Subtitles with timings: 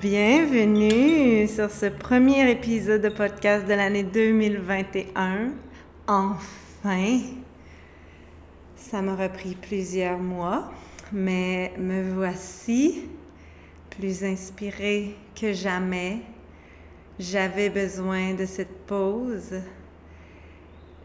[0.00, 5.50] Bienvenue sur ce premier épisode de podcast de l'année 2021.
[6.06, 7.18] Enfin!
[8.76, 10.72] Ça m'aura pris plusieurs mois,
[11.12, 13.10] mais me voici
[13.90, 16.20] plus inspirée que jamais.
[17.18, 19.60] J'avais besoin de cette pause.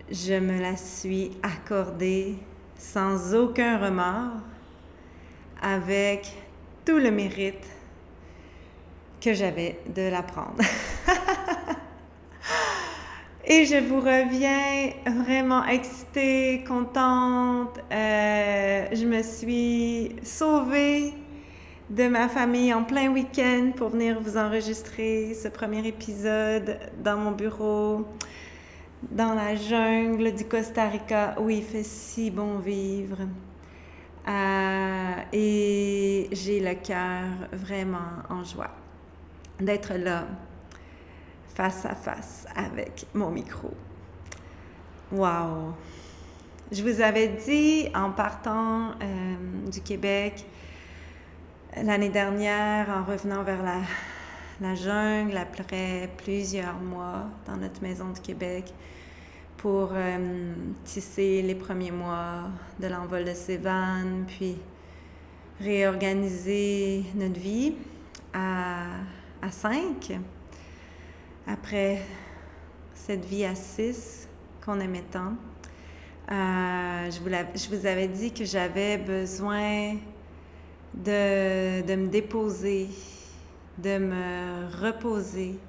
[0.09, 2.35] Je me la suis accordée
[2.77, 4.39] sans aucun remords,
[5.61, 6.31] avec
[6.85, 7.67] tout le mérite
[9.25, 10.61] que j'avais de l'apprendre.
[13.47, 14.91] Et je vous reviens
[15.23, 17.79] vraiment excitée, contente.
[17.91, 21.11] Euh, je me suis sauvée
[21.89, 27.31] de ma famille en plein week-end pour venir vous enregistrer ce premier épisode dans mon
[27.31, 28.05] bureau
[29.09, 33.21] dans la jungle du Costa Rica où il fait si bon vivre.
[34.27, 38.84] Euh, et j'ai le cœur vraiment en joie
[39.59, 40.25] d'être là,
[41.55, 43.71] face à face avec mon micro.
[45.11, 45.73] Wow!
[46.71, 49.35] Je vous avais dit en partant euh,
[49.71, 50.45] du Québec
[51.83, 58.73] l'année dernière, en revenant vers la, jungle après plusieurs mois dans notre maison du Québec,
[59.57, 60.53] pour euh,
[60.83, 64.57] tisser les premiers mois de l'envol de Sévan, puis
[65.59, 67.75] réorganiser notre vie
[68.33, 68.85] à,
[69.45, 69.49] à
[71.51, 72.01] après
[72.95, 74.27] cette vie à six
[74.63, 75.33] qu'on aimait tant.
[76.31, 79.97] Euh, je, vous je, vous avais dit que j'avais besoin
[80.95, 82.89] de, me déposer,
[83.77, 85.59] de me reposer,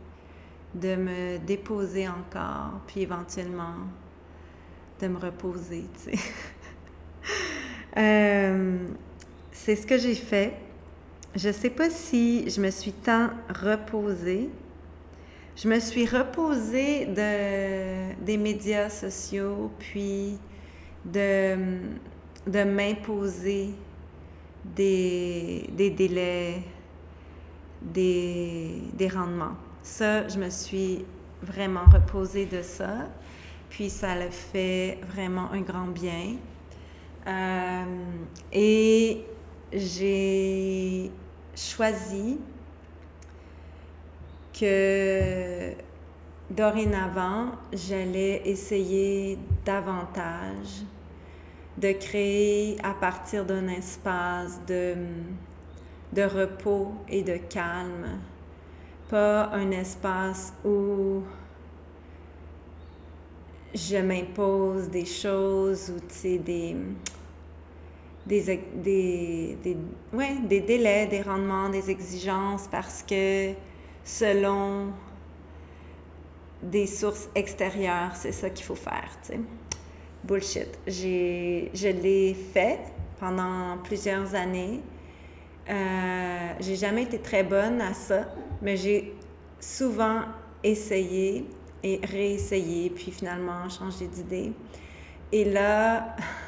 [0.74, 3.74] de me déposer encore, puis éventuellement
[5.02, 5.84] de me reposer,
[7.98, 8.78] euh,
[9.52, 10.65] c'est ce que j'ai fait.
[11.36, 14.48] Je ne sais pas si je me suis tant reposée.
[15.54, 20.38] Je me suis reposée de, des médias sociaux, puis
[21.04, 21.56] de,
[22.46, 23.74] de m'imposer
[24.64, 26.62] des, des délais,
[27.82, 29.56] des, des rendements.
[29.82, 31.04] Ça, je me suis
[31.42, 33.10] vraiment reposée de ça.
[33.68, 36.36] Puis ça le fait vraiment un grand bien.
[37.26, 37.84] Euh,
[38.54, 39.22] et
[39.70, 41.10] j'ai
[41.56, 42.38] choisi
[44.52, 45.72] que
[46.50, 50.84] dorénavant, j'allais essayer davantage
[51.76, 54.94] de créer à partir d'un espace de,
[56.12, 58.18] de repos et de calme
[59.08, 61.22] pas un espace où
[63.74, 66.00] je m'impose des choses ou
[66.38, 66.76] des,
[68.26, 69.76] des, des, des,
[70.12, 73.52] ouais, des délais, des rendements, des exigences parce que
[74.04, 74.88] selon
[76.62, 79.40] des sources extérieures, c'est ça qu'il faut faire, tu sais.
[80.24, 80.78] Bullshit.
[80.86, 82.80] Je l'ai fait
[83.20, 84.80] pendant plusieurs années.
[85.68, 88.26] Euh, j'ai jamais été très bonne à ça,
[88.60, 89.14] mais j'ai
[89.60, 90.22] souvent
[90.64, 91.46] essayé
[91.82, 94.52] et réessayé, puis finalement changé d'idée.
[95.30, 96.16] Et là,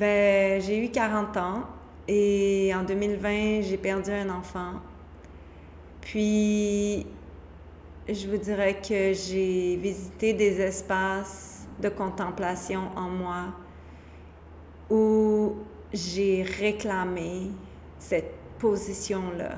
[0.00, 1.64] ben, j'ai eu 40 ans
[2.08, 4.80] et en 2020, j'ai perdu un enfant.
[6.00, 7.06] Puis,
[8.08, 13.48] je vous dirais que j'ai visité des espaces de contemplation en moi
[14.88, 15.56] où
[15.92, 17.50] j'ai réclamé
[17.98, 19.56] cette position-là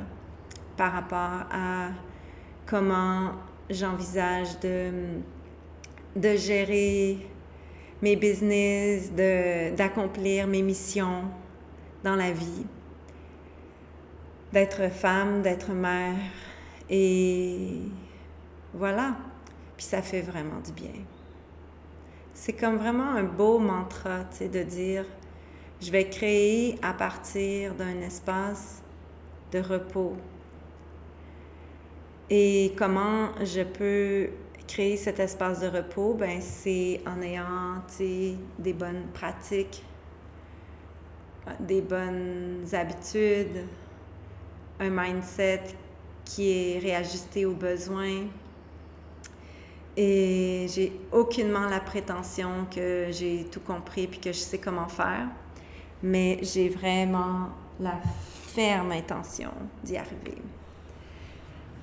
[0.77, 1.91] par rapport à
[2.67, 3.31] comment
[3.71, 4.91] j'envisage de,
[6.17, 7.32] de gérer
[8.03, 9.13] mes business,
[9.77, 11.25] d'accomplir mes missions
[12.03, 12.67] dans la vie,
[14.53, 16.17] d'être femme, d'être mère.
[16.91, 17.79] Et
[18.75, 19.17] voilà.
[19.77, 21.01] Puis ça fait vraiment du bien.
[22.35, 25.05] C'est comme vraiment un beau mantra, tu sais, de dire
[25.81, 28.83] je vais créer à partir d'un espace
[29.51, 30.17] de repos.
[32.31, 34.31] Et comment je peux
[34.67, 36.15] créer cet espace de repos?
[36.15, 37.83] Ben, c'est en ayant
[38.59, 39.85] des bonnes pratiques,
[41.61, 43.67] des bonnes habitudes,
[44.81, 45.63] un mindset
[46.25, 48.27] qui est réajusté aux besoins.
[49.97, 55.29] Et j'ai aucunement la prétention que j'ai tout compris puis que je sais comment faire,
[56.03, 58.01] mais j'ai vraiment la
[58.55, 59.51] ferme intention
[59.85, 60.39] d'y arriver.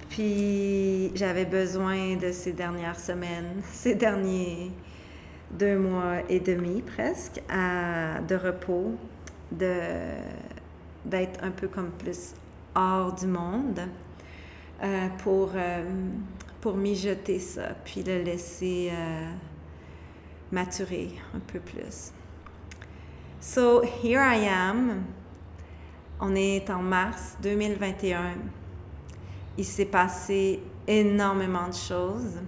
[0.10, 4.72] Puis j'avais besoin de ces dernières semaines, ces derniers
[5.52, 8.96] deux mois et demi presque, de repos,
[9.52, 12.36] d'être un peu comme plus
[12.76, 13.82] hors du monde
[14.84, 15.84] euh, pour, euh,
[16.62, 16.78] pour
[17.40, 19.32] ça, puis le laisser euh,
[20.52, 22.14] maturer un peu plus.
[23.42, 25.04] So, here I am.
[26.22, 28.59] On est en mars 2021.
[29.58, 32.40] Il s'est passé énormément de choses.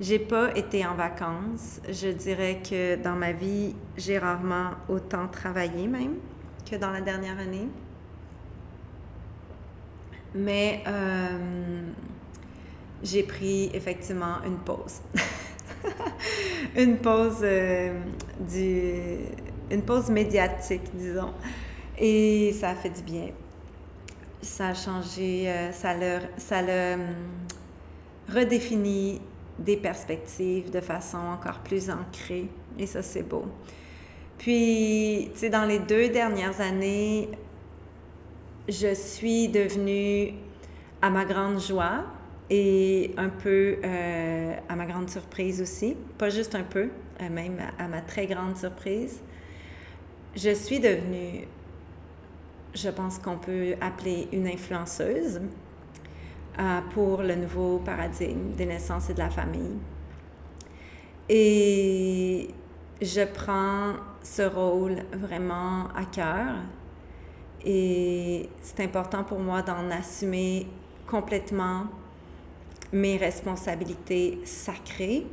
[0.00, 1.80] J'ai pas été en vacances.
[1.88, 6.16] Je dirais que dans ma vie, j'ai rarement autant travaillé même
[6.68, 7.68] que dans la dernière année.
[10.34, 11.82] Mais euh,
[13.04, 15.00] j'ai pris effectivement une pause.
[16.76, 18.00] une pause euh,
[18.40, 18.94] du,
[19.70, 21.32] une pause médiatique, disons.
[21.96, 23.28] Et ça a fait du bien.
[24.44, 27.00] Ça a changé, euh, ça l'a ça hum,
[28.32, 29.20] redéfini
[29.58, 32.48] des perspectives de façon encore plus ancrée.
[32.78, 33.44] Et ça, c'est beau.
[34.38, 37.30] Puis, tu sais, dans les deux dernières années,
[38.68, 40.34] je suis devenue,
[41.04, 42.04] à ma grande joie
[42.48, 46.88] et un peu euh, à ma grande surprise aussi, pas juste un peu,
[47.20, 49.20] euh, même à ma très grande surprise,
[50.34, 51.46] je suis devenue,
[52.74, 55.40] je pense qu'on peut appeler une influenceuse
[56.58, 59.78] euh, pour le nouveau paradigme des naissances et de la famille.
[61.28, 62.48] Et
[63.00, 66.54] je prends ce rôle vraiment à cœur
[67.64, 70.66] et c'est important pour moi d'en assumer
[71.06, 71.86] complètement
[72.92, 75.26] mes responsabilités sacrées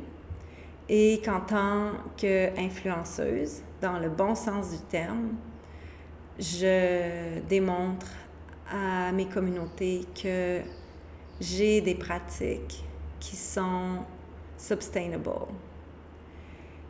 [0.88, 5.34] et qu'en tant qu'influenceuse, dans le bon sens du terme,
[6.42, 8.08] je démontre
[8.68, 10.60] à mes communautés que
[11.40, 12.84] j'ai des pratiques
[13.20, 14.04] qui sont
[14.58, 15.30] sustainable,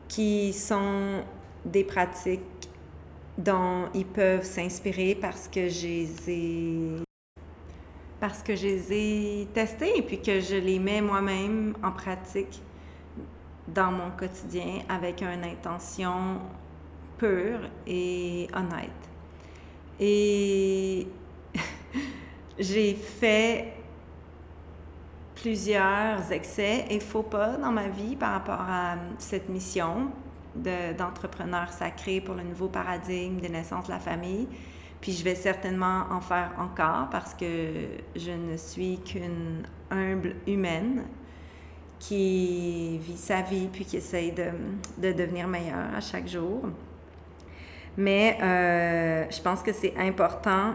[0.09, 1.23] qui sont
[1.67, 2.41] des pratiques
[3.37, 7.03] dont ils peuvent s'inspirer parce que je les ai
[8.21, 12.63] parce que je les ai testés et puis que je les mets moi-même en pratique
[13.67, 16.39] dans mon quotidien avec une intention
[17.19, 19.12] pure et honnête.
[20.01, 21.07] Et
[22.59, 23.75] j'ai fait
[25.35, 30.11] plusieurs excès et faux pas dans ma vie par rapport à cette mission
[30.55, 34.47] d'entrepreneur sacré pour le nouveau paradigme de naissance de la famille.
[35.01, 41.05] Puis je vais certainement en faire encore parce que je ne suis qu'une humble humaine
[41.99, 44.51] qui vit sa vie puis qui essaye de,
[44.99, 46.63] de devenir meilleure à chaque jour.
[47.97, 50.75] Mais euh, je pense que c'est important,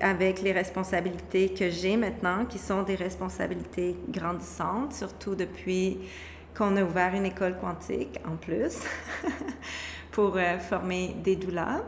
[0.00, 5.98] avec les responsabilités que j'ai maintenant, qui sont des responsabilités grandissantes, surtout depuis
[6.56, 8.82] qu'on a ouvert une école quantique en plus
[10.12, 11.80] pour euh, former des doulas.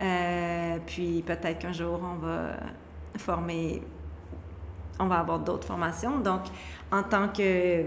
[0.00, 2.56] Euh, puis peut-être qu'un jour, on va
[3.18, 3.82] former,
[4.98, 6.18] on va avoir d'autres formations.
[6.18, 6.42] Donc,
[6.90, 7.84] en tant que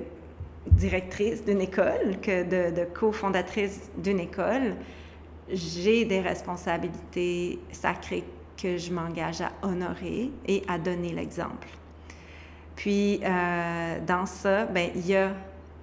[0.67, 4.75] directrice d'une école, que de, de cofondatrice d'une école,
[5.51, 8.24] j'ai des responsabilités sacrées
[8.62, 11.68] que je m'engage à honorer et à donner l'exemple.
[12.75, 15.34] Puis, euh, dans ça, ben, il y a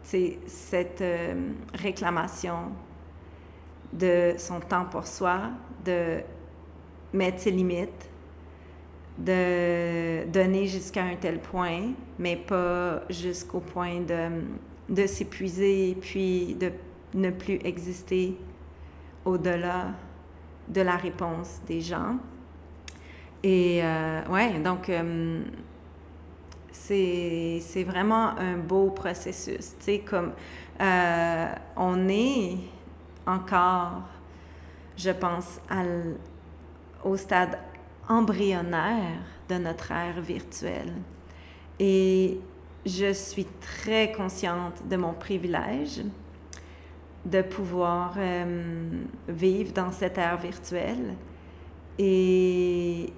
[0.02, 1.34] cette euh,
[1.74, 2.70] réclamation
[3.92, 5.50] de son temps pour soi,
[5.84, 6.20] de
[7.12, 8.10] mettre ses limites,
[9.18, 14.42] de donner jusqu'à un tel point, mais pas jusqu'au point de,
[14.88, 16.70] de s'épuiser puis de
[17.14, 18.36] ne plus exister
[19.26, 19.88] au-delà
[20.68, 22.16] de la réponse des gens.
[23.42, 25.42] Et euh, ouais, donc euh,
[26.72, 29.74] c'est vraiment un beau processus.
[29.78, 30.32] Tu sais, comme
[30.80, 32.56] euh, on est
[33.26, 34.02] encore,
[34.96, 35.60] je pense,
[37.04, 37.58] au stade
[38.08, 39.18] embryonnaire
[39.48, 40.92] de notre ère virtuelle.
[41.78, 42.40] Et
[42.84, 46.02] je suis très consciente de mon privilège
[47.26, 51.14] de pouvoir euh, vivre dans cette ère virtuelle.
[51.98, 53.12] Et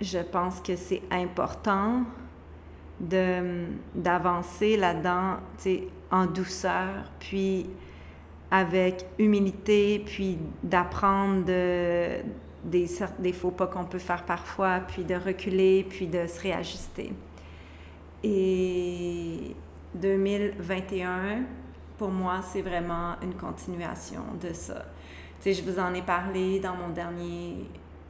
[0.00, 2.02] je pense que c'est important
[3.00, 5.38] d'avancer là-dedans
[6.10, 7.66] en douceur, puis
[8.50, 12.18] avec humilité, puis d'apprendre de,
[12.64, 17.12] des, des faux pas qu'on peut faire parfois, puis de reculer, puis de se réajuster.
[18.22, 19.54] Et
[19.94, 21.44] 2021,
[21.98, 24.84] pour moi, c'est vraiment une continuation de ça.
[25.40, 27.68] Tu sais, je vous en ai parlé dans mon dernier,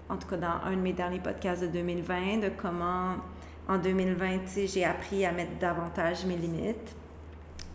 [0.09, 3.17] en tout cas dans un de mes derniers podcasts de 2020, de comment
[3.69, 6.95] en 2020, tu sais, j'ai appris à mettre davantage mes limites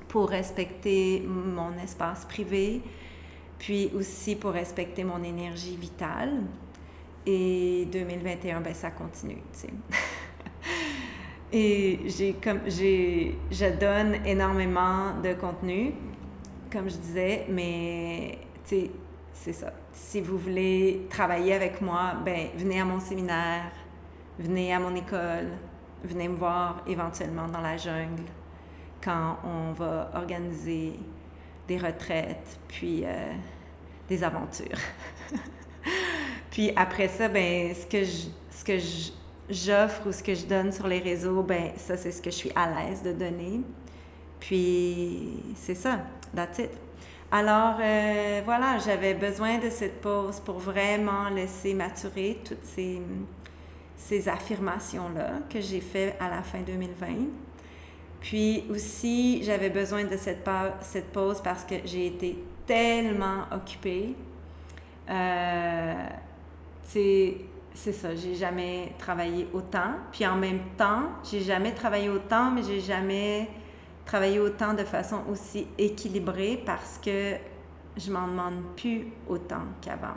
[0.07, 2.81] pour respecter mon espace privé,
[3.59, 6.43] puis aussi pour respecter mon énergie vitale.
[7.25, 9.67] Et 2021, ben ça continue, tu.
[11.53, 15.93] Et je donne énormément de contenu,
[16.71, 19.73] comme je disais, mais c'est ça.
[19.91, 23.69] Si vous voulez travailler avec moi, ben venez à mon séminaire,
[24.39, 25.49] venez à mon école,
[26.05, 28.23] venez me voir éventuellement dans la jungle
[29.03, 30.93] quand on va organiser
[31.67, 33.33] des retraites, puis euh,
[34.07, 34.79] des aventures.
[36.51, 39.20] puis après ça, ben ce que je, ce que je
[39.51, 42.35] j'offre ou ce que je donne sur les réseaux, ben ça, c'est ce que je
[42.35, 43.61] suis à l'aise de donner.
[44.39, 45.99] Puis, c'est ça,
[46.35, 46.71] that's it.
[47.31, 53.01] Alors, euh, voilà, j'avais besoin de cette pause pour vraiment laisser maturer toutes ces,
[53.95, 57.07] ces affirmations-là que j'ai fait à la fin 2020.
[58.19, 60.47] Puis aussi, j'avais besoin de cette,
[60.81, 64.15] cette pause parce que j'ai été tellement occupée.
[65.09, 65.93] Euh,
[67.73, 69.93] c'est ça, j'ai jamais travaillé autant.
[70.11, 73.49] Puis en même temps, j'ai jamais travaillé autant, mais j'ai jamais
[74.05, 77.35] travaillé autant de façon aussi équilibrée parce que
[77.97, 80.15] je m'en demande plus autant qu'avant.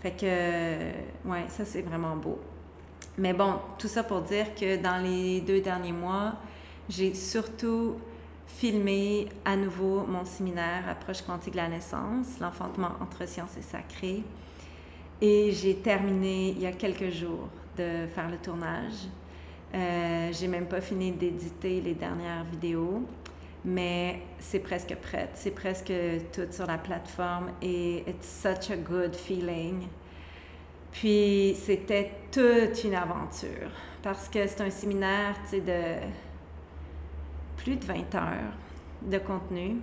[0.00, 2.38] Fait que, ouais, ça c'est vraiment beau.
[3.18, 6.34] Mais bon, tout ça pour dire que dans les deux derniers mois,
[6.88, 7.96] j'ai surtout
[8.46, 14.24] filmé à nouveau mon séminaire Approche quantique de la naissance, l'enfantement entre sciences et sacré.
[15.24, 17.48] Et j'ai terminé il y a quelques jours
[17.78, 19.06] de faire le tournage.
[19.72, 23.04] Euh, j'ai même pas fini d'éditer les dernières vidéos,
[23.64, 25.30] mais c'est presque prêt.
[25.34, 25.92] C'est presque
[26.32, 29.86] tout sur la plateforme et it's such a good feeling.
[30.90, 33.70] Puis c'était toute une aventure
[34.02, 36.04] parce que c'est un séminaire de
[37.58, 38.56] plus de 20 heures
[39.02, 39.76] de contenu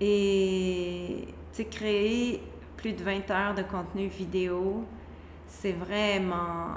[0.00, 1.28] et
[1.70, 2.42] créer
[2.86, 4.84] plus de 20 heures de contenu vidéo,
[5.48, 6.76] c'est vraiment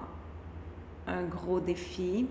[1.05, 2.25] un gros défi.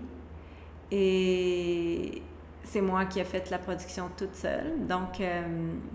[0.91, 2.21] Et
[2.65, 4.85] c'est moi qui ai fait la production toute seule.
[4.85, 5.43] Donc, euh,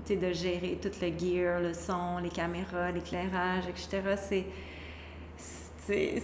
[0.06, 4.00] tu sais, de gérer tout le gear, le son, les caméras, l'éclairage, etc.
[4.16, 4.46] C'est,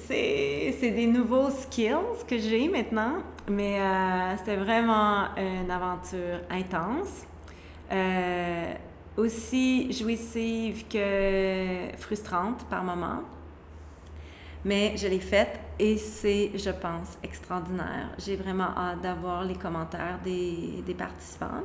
[0.07, 3.17] c'est, des nouveaux skills que j'ai maintenant,
[3.51, 7.27] mais euh, c'était vraiment une aventure intense.
[7.93, 8.73] Euh,
[9.17, 13.23] aussi jouissive que frustrante par moments.
[14.65, 18.11] Mais je l'ai faite et c'est, je pense, extraordinaire.
[18.19, 21.63] J'ai vraiment hâte d'avoir les commentaires des, des, participants.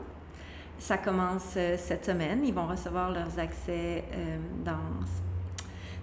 [0.79, 2.45] Ça commence euh, cette semaine.
[2.45, 4.95] Ils vont recevoir leurs accès euh, dans,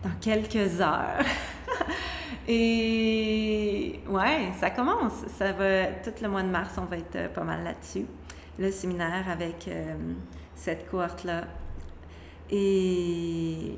[0.05, 1.25] dans quelques heures.
[2.49, 5.25] et ouais, ça commence.
[5.39, 8.05] Ça va, tout le mois de mars, on va être euh, pas mal là-dessus.
[8.59, 9.67] Le séminaire avec
[10.55, 11.45] cette cohorte-là.
[12.51, 13.77] Et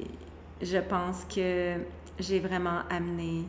[0.60, 1.74] je pense que
[2.18, 3.44] j'ai vraiment amené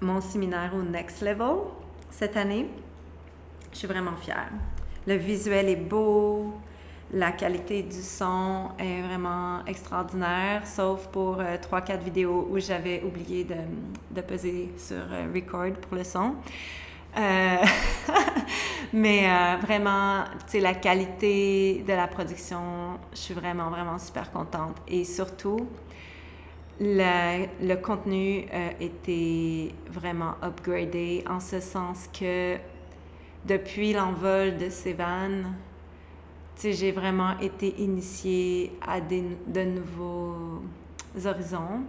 [0.00, 1.58] mon séminaire au next level
[2.10, 2.66] cette année.
[3.72, 4.50] Je suis vraiment fière.
[5.06, 6.54] Le visuel est beau,
[7.12, 12.58] la qualité du son est vraiment extraordinaire, sauf pour euh, trois, 4 quatre vidéos où
[12.58, 13.54] j'avais oublié de,
[14.10, 16.36] de, peser sur euh, record pour le son.
[17.16, 17.56] Euh,
[18.92, 24.30] mais euh, vraiment, tu sais, la qualité de la production, je suis vraiment, vraiment super
[24.30, 24.76] contente.
[24.88, 25.68] Et surtout,
[26.80, 32.56] le, contenu a été vraiment upgradé en ce sens que
[33.44, 34.68] depuis l'envol de
[36.54, 40.62] tu sais, j'ai vraiment été initiée à des, de nouveaux
[41.24, 41.82] horizons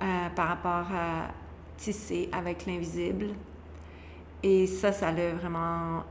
[0.00, 1.28] euh, par rapport à
[1.76, 3.28] tisser avec l'invisible
[4.42, 6.02] et ça, ça a vraiment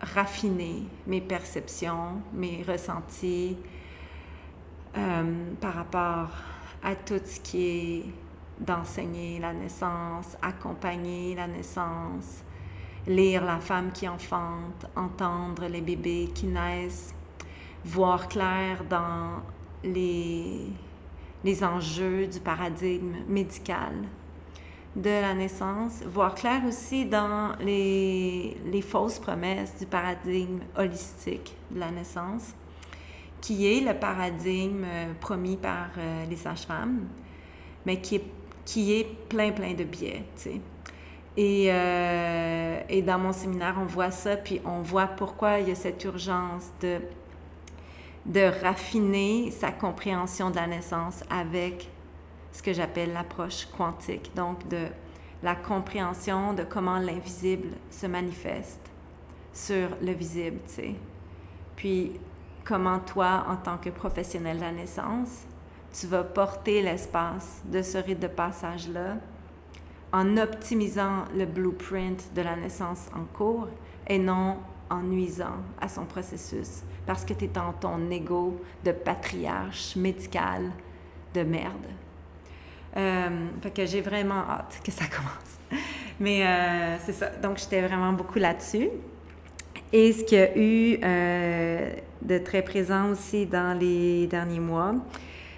[0.00, 3.56] raffiné mes perceptions, mes ressentis
[4.96, 6.30] euh, par rapport
[6.82, 8.04] à tout ce qui est
[8.60, 12.44] d'enseigner la naissance, accompagner la naissance,
[13.06, 17.14] lire la femme qui enfante, entendre les bébés qui naissent,
[17.84, 19.42] voir clair dans
[19.82, 20.66] les,
[21.42, 23.92] les enjeux du paradigme médical
[24.96, 31.80] de la naissance, voir clair aussi dans les, les, fausses promesses du paradigme holistique de
[31.80, 32.54] la naissance,
[33.40, 37.00] qui est le paradigme euh, promis par euh, les sages-femmes,
[37.84, 38.24] mais qui est
[38.64, 40.24] qui est plein, plein de biais.
[41.36, 45.72] Et, euh, et, dans mon séminaire, on voit ça, puis on voit pourquoi il y
[45.72, 46.98] a cette urgence de,
[48.26, 51.88] de raffiner sa compréhension de la naissance avec
[52.54, 54.86] ce que j'appelle l'approche quantique, donc de
[55.42, 58.80] la compréhension de comment l'invisible se manifeste
[59.52, 60.60] sur le visible.
[61.76, 62.12] Puis
[62.64, 65.42] comment toi, en tant que professionnel de la naissance,
[65.92, 69.16] tu vas porter l'espace de ce rite de passage-là
[70.12, 73.68] en optimisant le blueprint de la naissance en cours
[74.06, 74.58] et non
[74.90, 80.70] en nuisant à son processus parce que tu es dans ton ego de patriarche médical
[81.34, 82.03] de merde.
[82.96, 83.28] Euh,
[83.74, 85.82] que j'ai vraiment hâte que ça commence.
[86.20, 87.30] Mais euh, c'est ça.
[87.42, 88.88] Donc, j'étais vraiment beaucoup là-dessus.
[89.92, 94.94] Et ce qui a eu euh, de très présent aussi dans les derniers mois,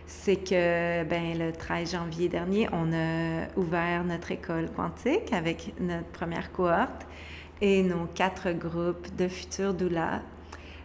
[0.06, 6.06] c'est que ben, le 13 janvier dernier, on a ouvert notre école quantique avec notre
[6.08, 7.06] première cohorte
[7.60, 10.20] et nos quatre groupes de futurs doulas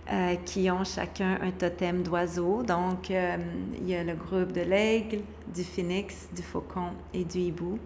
[0.09, 2.63] euh, qui ont chacun un totem d'oiseau.
[2.63, 3.37] Donc, euh,
[3.77, 5.19] il y a le groupe de l'aigle,
[5.53, 7.77] du phénix, du faucon et du hibou.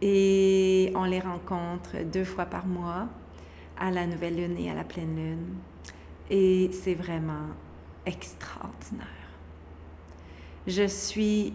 [0.00, 3.08] Et on les rencontre deux fois par mois,
[3.78, 5.54] à la nouvelle lune et à la pleine lune.
[6.30, 7.48] Et c'est vraiment
[8.06, 9.06] extraordinaire.
[10.66, 11.52] Je suis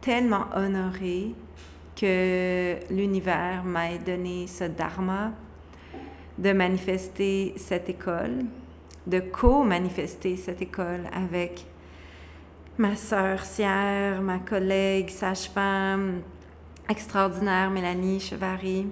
[0.00, 1.34] tellement honorée
[1.96, 5.32] que l'univers m'ait donné ce dharma
[6.42, 8.44] de manifester cette école,
[9.06, 11.64] de co-manifester cette école avec
[12.78, 16.20] ma sœur Sierre, ma collègue sage-femme
[16.88, 18.88] extraordinaire Mélanie Chevary.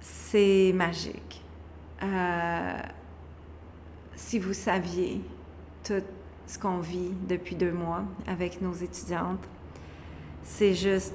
[0.00, 1.42] C'est magique.
[2.04, 2.78] Euh,
[4.14, 5.22] si vous saviez
[5.82, 6.04] tout
[6.46, 9.44] ce qu'on vit depuis deux mois avec nos étudiantes,
[10.44, 11.14] c'est juste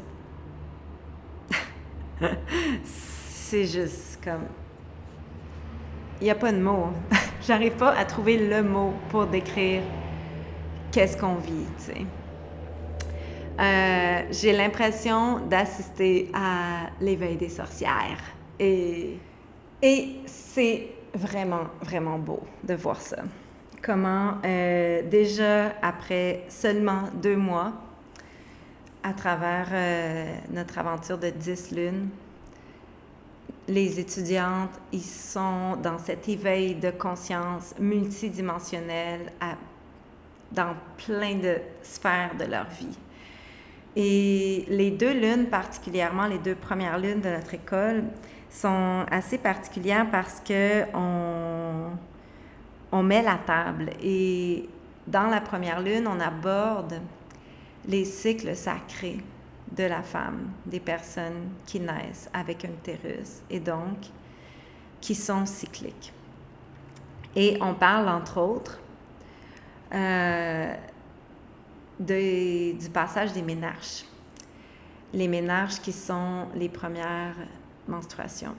[3.52, 4.46] c'est juste comme.
[6.22, 6.92] Il n'y a pas de mots.
[7.46, 9.82] J'arrive pas à trouver le mot pour décrire
[10.90, 12.06] qu'est-ce qu'on vit, tu sais.
[13.60, 18.22] Euh, j'ai l'impression d'assister à l'éveil des sorcières.
[18.58, 19.18] Et,
[19.82, 23.18] et c'est vraiment, vraiment beau de voir ça.
[23.82, 27.74] Comment, euh, déjà après seulement deux mois,
[29.04, 32.10] à travers euh, notre aventure de 10 lunes,
[33.68, 39.32] les étudiantes, ils sont dans cet éveil de conscience multidimensionnel
[40.52, 42.98] dans plein de sphères de leur vie.
[43.96, 48.04] Et les deux lunes, particulièrement les deux premières lunes de notre école,
[48.50, 51.92] sont assez particulières parce que on,
[52.92, 53.92] on met la table.
[54.02, 54.68] Et
[55.08, 57.02] dans la première lune, on aborde
[57.88, 59.20] les cycles sacrés
[59.72, 63.98] de la femme, des personnes qui naissent avec un utérus et donc
[65.00, 66.14] qui sont cycliques.
[67.36, 68.80] Et on parle entre autres
[69.94, 70.74] euh,
[72.00, 74.06] du passage des ménages.
[75.14, 77.36] Les ménages qui sont les premières
[77.88, 78.56] menstruations.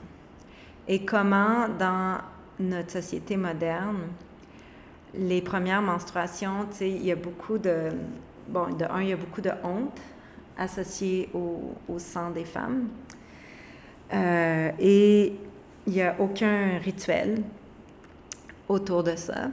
[0.89, 2.19] Et comment dans
[2.59, 4.09] notre société moderne,
[5.15, 7.91] les premières menstruations, tu sais, il y a beaucoup de...
[8.49, 10.01] Bon, de un, il y a beaucoup de honte
[10.59, 12.89] associé au, sang des femmes.
[14.13, 15.35] Euh, et
[15.87, 17.43] il n'y a aucun rituel
[18.69, 19.51] autour de ça,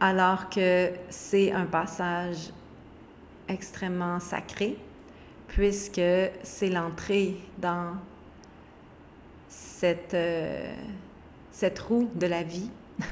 [0.00, 2.50] alors que c'est un passage
[3.48, 4.76] extrêmement sacré,
[5.48, 6.00] puisque
[6.42, 7.96] c'est l'entrée dans
[9.48, 10.74] cette, euh,
[11.52, 12.70] cette roue de la vie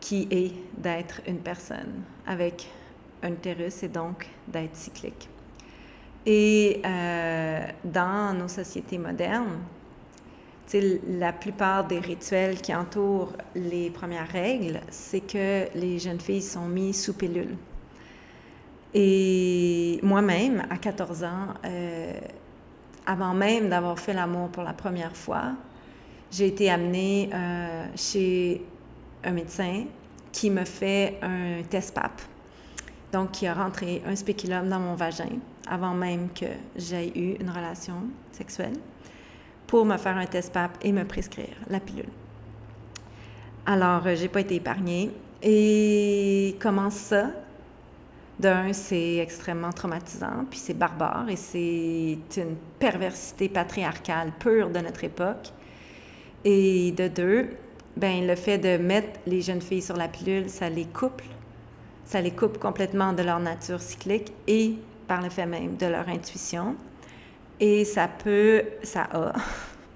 [0.00, 2.68] qui est d'être une personne avec
[3.22, 5.28] utérus et donc d'être cyclique.
[6.24, 9.60] Et euh, dans nos sociétés modernes,
[11.08, 16.66] la plupart des rituels qui entourent les premières règles, c'est que les jeunes filles sont
[16.66, 17.56] mises sous pilule.
[18.92, 22.12] Et moi-même, à 14 ans, euh,
[23.06, 25.52] avant même d'avoir fait l'amour pour la première fois,
[26.32, 28.64] j'ai été amenée euh, chez
[29.22, 29.84] un médecin
[30.32, 32.20] qui me fait un test PAP
[33.16, 36.44] donc qui a rentré un spéculum dans mon vagin avant même que
[36.76, 37.94] j'aie eu une relation
[38.30, 38.74] sexuelle
[39.66, 42.10] pour me faire un test PAP et me prescrire la pilule.
[43.64, 45.10] Alors, euh, j'ai pas été épargnée.
[45.42, 47.30] Et comment ça?
[48.38, 55.04] D'un, c'est extrêmement traumatisant, puis c'est barbare et c'est une perversité patriarcale pure de notre
[55.04, 55.52] époque.
[56.44, 57.48] Et de deux,
[57.96, 61.24] ben le fait de mettre les jeunes filles sur la pilule, ça les couple
[62.06, 66.08] ça les coupe complètement de leur nature cyclique et par le fait même de leur
[66.08, 66.76] intuition.
[67.60, 69.32] Et ça peut, ça a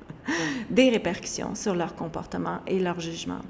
[0.71, 3.41] des répercussions sur leur comportement et leur jugement.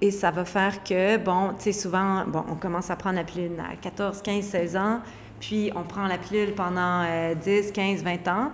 [0.00, 3.24] Et ça va faire que, bon, tu sais, souvent, bon, on commence à prendre la
[3.24, 5.00] pilule à 14, 15, 16 ans,
[5.40, 7.02] puis on prend la pilule pendant
[7.34, 8.52] 10, 15, 20 ans.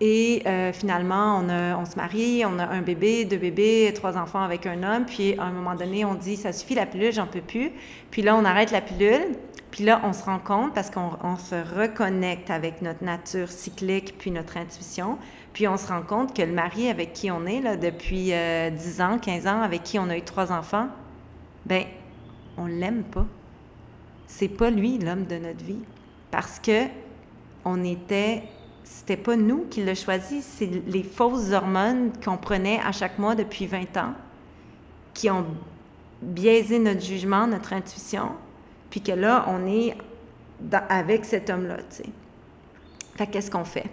[0.00, 4.64] Et euh, finalement, on, se marie, on a un bébé, deux bébés, trois enfants avec
[4.66, 5.06] un homme.
[5.06, 7.72] Puis à un moment donné, on dit ça suffit la pilule, j'en peux plus.
[8.10, 9.36] Puis là, on arrête la pilule.
[9.72, 14.30] Puis là, on se rend compte parce qu'on se reconnecte avec notre nature cyclique puis
[14.30, 15.18] notre intuition.
[15.52, 18.32] Puis on se rend compte que le mari avec qui on est là, depuis 10
[18.32, 20.86] euh, ans, 15 ans, avec qui on a eu trois enfants,
[21.66, 21.84] ben
[22.56, 23.26] on l'aime pas.
[24.26, 25.82] C'est pas lui l'homme de notre vie
[26.30, 26.84] parce que
[27.64, 28.44] on était
[28.88, 33.34] c'était pas nous qui l'a choisi, c'est les fausses hormones qu'on prenait à chaque mois
[33.34, 34.14] depuis 20 ans
[35.12, 35.44] qui ont
[36.22, 38.30] biaisé notre jugement, notre intuition,
[38.90, 39.94] puis que là, on est
[40.88, 42.06] avec cet homme-là, tu sais.
[43.16, 43.86] Fait qu'est-ce qu'on fait?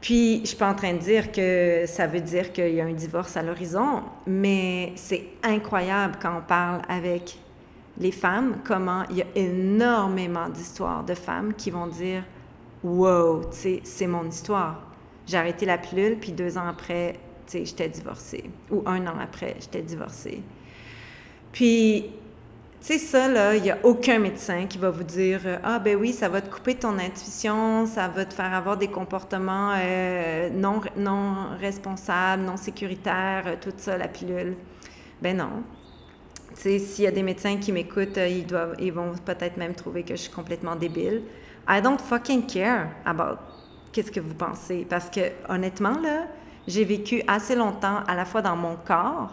[0.00, 2.84] Puis, je suis pas en train de dire que ça veut dire qu'il y a
[2.84, 7.38] un divorce à l'horizon, mais c'est incroyable quand on parle avec
[7.98, 12.24] les femmes, comment il y a énormément d'histoires de femmes qui vont dire
[12.84, 14.82] Wow, tu sais, c'est mon histoire.
[15.26, 17.14] J'ai arrêté la pilule, puis deux ans après,
[17.46, 18.44] tu sais, j'étais divorcée.
[18.70, 20.42] Ou un an après, j'étais divorcée.
[21.50, 22.10] Puis,
[22.82, 25.96] tu sais, ça, là, il n'y a aucun médecin qui va vous dire Ah, ben
[25.96, 30.50] oui, ça va te couper ton intuition, ça va te faire avoir des comportements euh,
[30.50, 34.56] non, non responsables, non sécuritaires, euh, tout ça, la pilule.
[35.22, 35.62] Ben non.
[36.54, 39.56] Tu sais, s'il y a des médecins qui m'écoutent, euh, ils, doivent, ils vont peut-être
[39.56, 41.22] même trouver que je suis complètement débile.
[41.68, 43.38] I don't fucking care about
[43.92, 44.86] qu'est-ce que vous pensez.
[44.88, 46.26] Parce que, honnêtement, là,
[46.66, 49.30] j'ai vécu assez longtemps à la fois dans mon corps,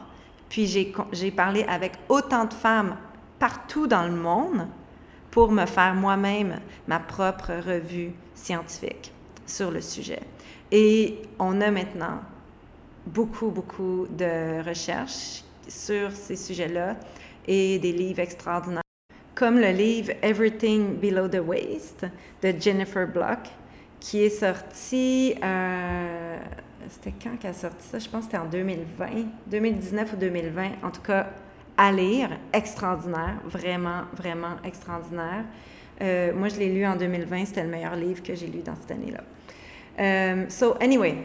[0.49, 2.95] puis j'ai parlé avec autant de femmes
[3.39, 4.67] partout dans le monde
[5.31, 9.13] pour me faire moi-même ma propre revue scientifique
[9.45, 10.21] sur le sujet.
[10.71, 12.19] Et on a maintenant
[13.05, 16.97] beaucoup, beaucoup de recherches sur ces sujets-là
[17.47, 18.83] et des livres extraordinaires,
[19.41, 22.05] comme le livre Everything Below the Waist
[22.43, 23.39] de Jennifer Block,
[23.99, 26.37] qui est sorti, euh,
[26.87, 27.97] c'était quand qu'elle a sorti ça?
[27.97, 29.07] Je pense que c'était en 2020,
[29.47, 31.31] 2019 ou 2020, en tout cas
[31.75, 35.45] à lire, extraordinaire, vraiment, vraiment extraordinaire.
[36.03, 38.75] Euh, moi, je l'ai lu en 2020, c'était le meilleur livre que j'ai lu dans
[38.75, 39.23] cette année-là.
[39.99, 41.15] Euh, so, anyway,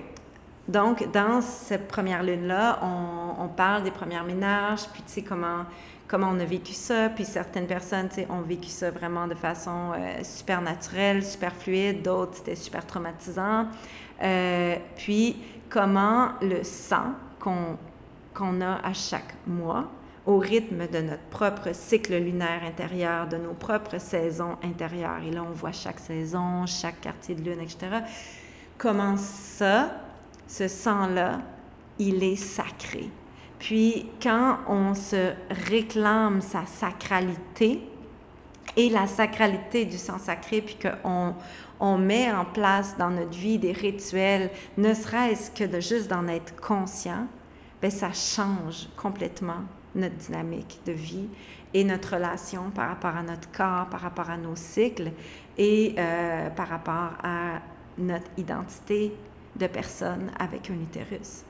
[0.66, 5.66] donc, dans cette première lune-là, on, on, parle des premières ménages, puis tu sais, comment,
[6.09, 9.35] comment on a vécu ça, puis certaines personnes, tu sais, ont vécu ça vraiment de
[9.35, 13.66] façon euh, super naturelle, super fluide, d'autres, c'était super traumatisant.
[14.23, 15.37] Euh, puis,
[15.69, 17.77] comment le sang qu'on
[18.37, 19.88] qu'on a à chaque mois,
[20.27, 25.23] au rythme de notre propre cycle lunaire intérieur, de nos propres saisons intérieures.
[25.27, 27.79] Et là, on voit chaque saison, chaque quartier de lune, etc.
[28.77, 29.90] Comment ça,
[30.47, 31.40] ce sang-là,
[31.99, 33.09] il est sacré.
[33.59, 37.81] Puis quand on se réclame sa sacralité
[38.77, 41.35] et la sacralité du sang sacré, puis qu'on
[41.81, 46.29] on met en place dans notre vie des rituels, ne serait-ce que de juste d'en
[46.29, 47.27] être conscient,
[47.81, 49.62] bien, ça change complètement
[49.95, 51.29] notre dynamique de vie
[51.73, 55.11] et notre relation par rapport à notre corps, par rapport à nos cycles
[55.57, 57.61] et euh, par rapport à
[57.99, 59.12] notre identité
[59.57, 61.45] de personne avec un utérus.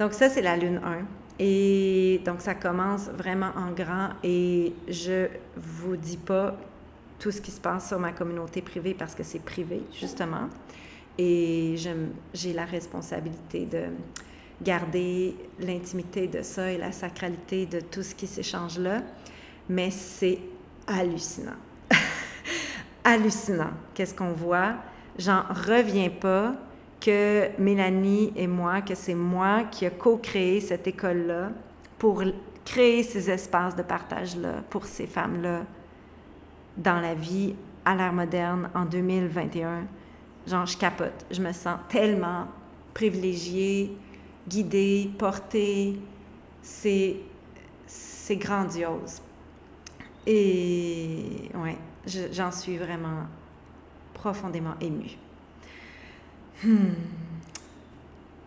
[0.00, 1.04] Donc ça, c'est la lune 1.
[1.38, 6.56] Et donc ça commence vraiment en grand et je vous dis pas
[7.18, 10.48] tout ce qui se passe sur ma communauté privée parce que c'est privé, justement.
[11.18, 11.76] Et
[12.32, 13.84] j'ai la responsabilité de
[14.62, 19.02] garder l'intimité de ça et la sacralité de tout ce qui s'échange là.
[19.68, 20.38] Mais c'est
[20.86, 21.58] hallucinant.
[23.04, 23.72] hallucinant.
[23.92, 24.76] Qu'est-ce qu'on voit?
[25.18, 26.54] J'en reviens pas
[27.00, 31.50] que Mélanie et moi, que c'est moi qui ai co-créé cette école-là
[31.98, 32.22] pour
[32.64, 35.62] créer ces espaces de partage-là pour ces femmes-là
[36.76, 39.86] dans la vie à l'ère moderne en 2021.
[40.46, 41.26] Genre, je capote.
[41.30, 42.46] Je me sens tellement
[42.94, 43.96] privilégiée,
[44.46, 45.98] guidée, portée.
[46.62, 47.16] C'est,
[47.86, 49.22] c'est grandiose.
[50.26, 51.78] Et ouais,
[52.32, 53.26] j'en suis vraiment
[54.14, 55.16] profondément émue.
[56.62, 56.92] Hmm.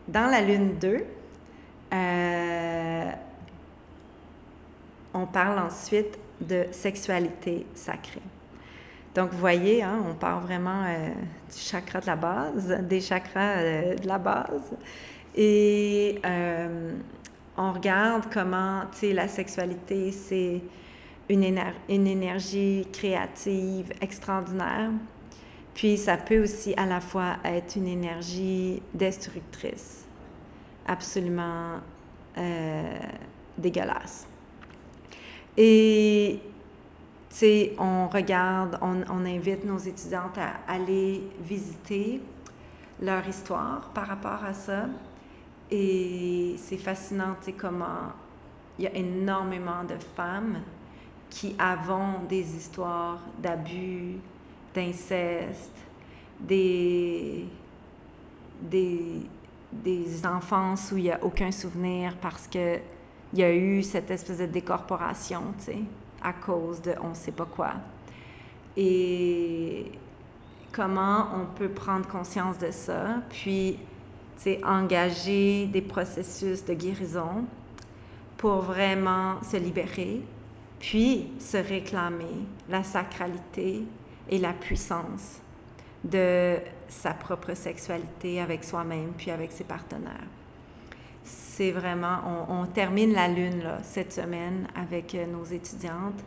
[0.08, 1.04] Dans la lune 2,
[1.94, 3.12] euh,
[5.16, 8.22] on parle ensuite de sexualité sacrée.
[9.16, 11.10] Donc, vous voyez, hein, on parle vraiment euh,
[11.52, 14.76] du chakra de la base, des chakras euh, de la base.
[15.36, 16.22] Et
[17.58, 20.62] on regarde comment, tu sais, la sexualité, c'est
[21.30, 21.44] une
[22.08, 24.92] énergie créative extraordinaire.
[25.74, 30.06] Puis ça peut aussi à la fois être une énergie destructrice,
[30.86, 31.80] absolument
[32.38, 33.00] euh,
[33.58, 34.28] dégueulasse.
[35.58, 36.40] Et
[37.30, 42.22] tu sais, on regarde, on, invite nos étudiantes à aller visiter
[43.02, 44.86] leur histoire par rapport à ça.
[45.72, 48.12] Et c'est fascinant, tu sais, comment
[48.78, 50.62] il y a énormément de femmes
[51.30, 54.18] qui avons des histoires d'abus,
[54.74, 55.72] d'inceste,
[56.40, 57.46] des,
[58.62, 59.22] des,
[59.72, 62.82] des enfances où il n'y a aucun souvenir parce qu'il
[63.34, 65.80] y a eu cette espèce de décorporation, tu sais,
[66.22, 67.74] à cause de on ne sait pas quoi.
[68.76, 69.92] Et
[70.72, 73.78] comment on peut prendre conscience de ça, puis,
[74.38, 77.46] tu sais, engager des processus de guérison
[78.38, 80.22] pour vraiment se libérer,
[80.80, 83.84] puis se réclamer la sacralité
[84.30, 85.40] et la puissance
[86.04, 86.58] de
[86.88, 90.28] sa propre sexualité avec soi-même puis avec ses partenaires.
[91.24, 96.22] C'est vraiment, on, termine la lune cette semaine avec euh, nos étudiantes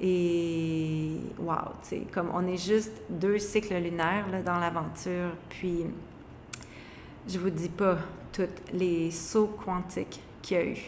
[0.00, 5.84] et wow, tu comme on est juste deux cycles lunaires dans l'aventure, puis
[7.28, 7.98] je vous dis pas
[8.32, 10.78] tous les sauts quantiques qu'il y a eu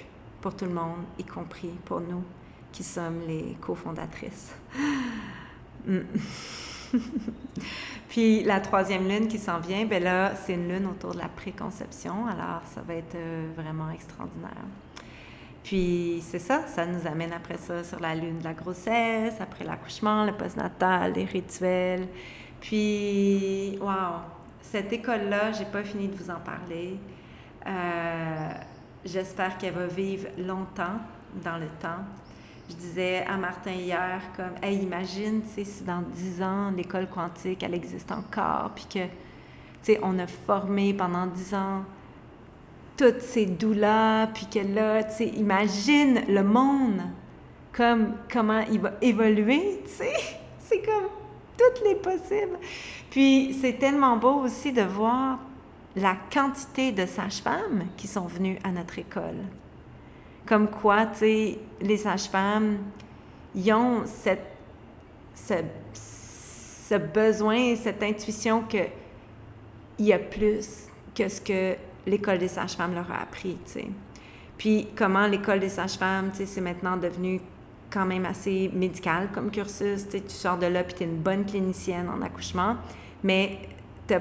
[0.40, 2.24] pour tout le monde, y compris pour nous
[2.72, 4.52] qui sommes les cofondatrices.
[5.86, 6.00] Mm.
[8.08, 11.28] Puis la troisième lune qui s'en vient, ben là, c'est une lune autour de la
[11.28, 14.50] préconception, alors ça va être euh, vraiment extraordinaire.
[15.64, 19.64] Puis c'est ça, ça nous amène après ça sur la lune de la grossesse, après
[19.64, 22.06] l'accouchement, le postnatal, les rituels.
[22.60, 24.20] Puis, waouh,
[24.60, 26.98] cette école-là, j'ai pas fini de vous en parler.
[27.66, 28.50] Euh,
[29.04, 30.98] J'espère qu'elle va vivre longtemps
[31.44, 32.02] dans le temps.
[32.68, 37.74] Je disais à Martin hier, comme, hey, imagine, si dans dix ans, l'école quantique, elle
[37.74, 39.08] existe encore, puis que, tu
[39.82, 41.82] sais, on a formé pendant dix ans
[42.96, 47.02] toutes ces douleurs, puis que là, tu sais, imagine le monde,
[47.72, 50.14] comme, comment il va évoluer, tu sais,
[50.58, 51.08] c'est comme
[51.56, 52.58] toutes les possibles.
[53.10, 55.38] Puis c'est tellement beau aussi de voir
[55.96, 59.44] la quantité de sages-femmes qui sont venues à notre école.
[60.46, 62.78] Comme quoi, tu sais, les sages-femmes,
[63.54, 64.34] ils ont ce,
[66.98, 68.90] besoin, cette intuition qu'il
[69.98, 71.76] y a plus que ce que
[72.06, 73.86] l'école des sages-femmes leur a appris, tu sais.
[74.58, 77.40] Puis comment l'école des sages-femmes, tu sais, c'est maintenant devenu
[77.90, 80.04] quand même assez médical comme cursus.
[80.04, 82.76] Tu, sais, tu sors de là, puis tu es une bonne clinicienne en accouchement,
[83.22, 83.58] mais
[84.06, 84.14] tu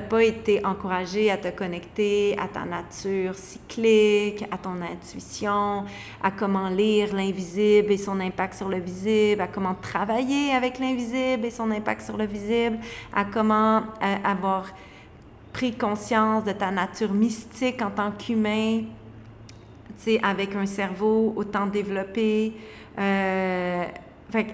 [0.00, 5.84] pas été encouragé à te connecter à ta nature cyclique, à ton intuition,
[6.22, 11.44] à comment lire l'invisible et son impact sur le visible, à comment travailler avec l'invisible
[11.44, 12.78] et son impact sur le visible,
[13.12, 14.66] à comment euh, avoir
[15.52, 18.80] pris conscience de ta nature mystique en tant qu'humain,
[19.98, 22.54] tu sais, avec un cerveau autant développé.
[22.98, 23.84] Euh,
[24.30, 24.46] fait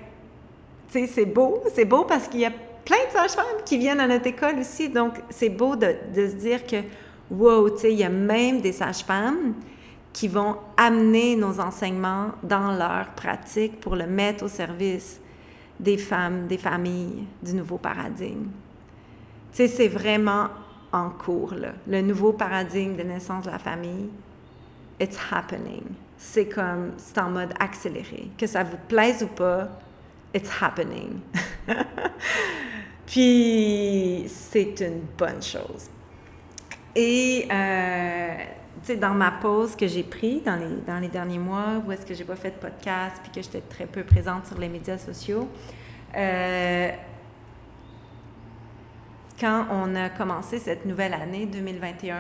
[0.91, 2.53] tu sais, c'est beau, c'est beau parce qu'il y a
[2.89, 4.89] plein de sages-femmes qui viennent à notre école aussi.
[4.89, 6.77] Donc, c'est beau de, se dire que,
[7.31, 9.53] wow, tu sais, il y a même des sages-femmes
[10.11, 15.21] qui vont amener nos enseignements dans leur pratique pour le mettre au service
[15.79, 18.47] des femmes, des familles, du nouveau paradigme.
[19.53, 20.49] Tu sais, c'est vraiment
[20.91, 21.73] en cours, là.
[21.87, 24.09] Le nouveau paradigme de naissance de la famille,
[24.99, 25.85] it's happening.
[26.17, 28.31] C'est comme, c'est en mode accéléré.
[28.39, 29.69] Que ça vous plaise ou pas,
[30.35, 31.21] it's happening.
[33.07, 35.89] Puis c'est une bonne chose.
[36.95, 38.37] Et euh,
[38.83, 41.93] tu sais, dans ma pause que j'ai prise dans les, dans les derniers mois, où
[41.93, 44.69] est-ce que j'ai pas fait de podcast, puis que j'étais très peu présente sur les
[44.69, 45.49] médias sociaux,
[46.17, 46.91] euh,
[49.39, 52.17] quand on a commencé cette nouvelle année 2021,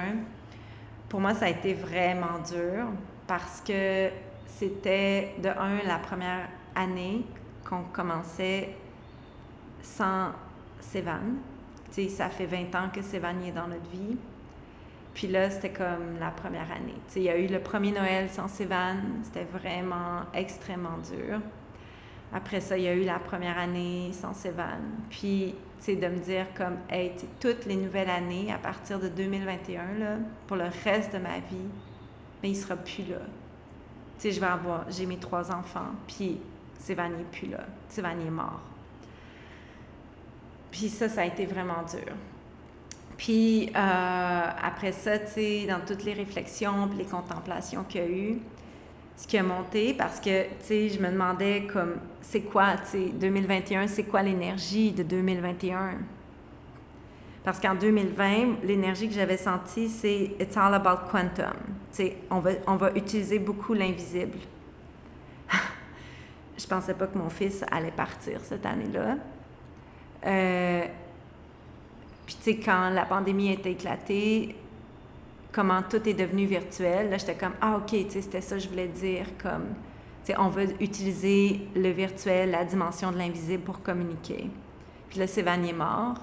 [1.09, 2.87] pour moi, ça a été vraiment dur
[3.27, 4.09] parce que
[4.47, 7.25] c'était de un la première année
[7.68, 8.70] qu'on commençait
[9.83, 10.31] sans
[10.81, 11.20] Sévan.
[11.90, 14.16] sais, ça fait 20 ans que Sévan est dans notre vie.
[15.14, 16.94] Puis là, c'était comme la première année.
[17.16, 21.40] Il y a eu le premier Noël sans Sévan, c'était vraiment extrêmement dur.
[22.33, 24.78] Après ça, il y a eu la première année sans Sévan.
[25.11, 29.09] Puis, tu sais, de me dire comme, hey, toutes les nouvelles années à partir de
[29.09, 31.68] 2021, là, pour le reste de ma vie,
[32.42, 33.20] mais il sera plus là.
[34.18, 36.38] Tu sais, je vais avoir, j'ai mes trois enfants, puis
[36.79, 37.61] Sévan n'est plus là.
[37.88, 38.61] Sévan est mort.
[40.71, 42.14] Puis ça, ça a été vraiment dur.
[43.17, 48.09] Puis euh, après ça, tu sais, dans toutes les réflexions, les contemplations qu'il y a
[48.09, 48.38] eu,
[49.17, 52.91] ce qui a monté parce que, tu sais, je me demandais comme, c'est quoi, tu
[52.91, 55.95] sais, 2021, c'est quoi l'énergie de 2021?
[57.43, 61.55] Parce qu'en 2020, l'énergie que j'avais sentie, c'est It's all about quantum.
[61.91, 64.38] Tu sais, on va, on va utiliser beaucoup l'invisible.
[66.59, 69.16] Je pensais pas que mon fils allait partir cette année-là.
[70.27, 70.85] Euh,
[72.27, 74.55] puis, tu sais, quand la pandémie a éclatée,
[75.53, 77.11] comment tout est devenu virtuel.
[77.11, 79.27] Là, j'étais comme, ah, OK, tu sais, c'était ça que je voulais dire.
[79.42, 79.68] Comme,
[80.25, 84.51] tu sais, on veut utiliser le virtuel, la dimension de l'invisible pour communiquer.
[85.09, 86.16] Puis là, Sévanie est mort.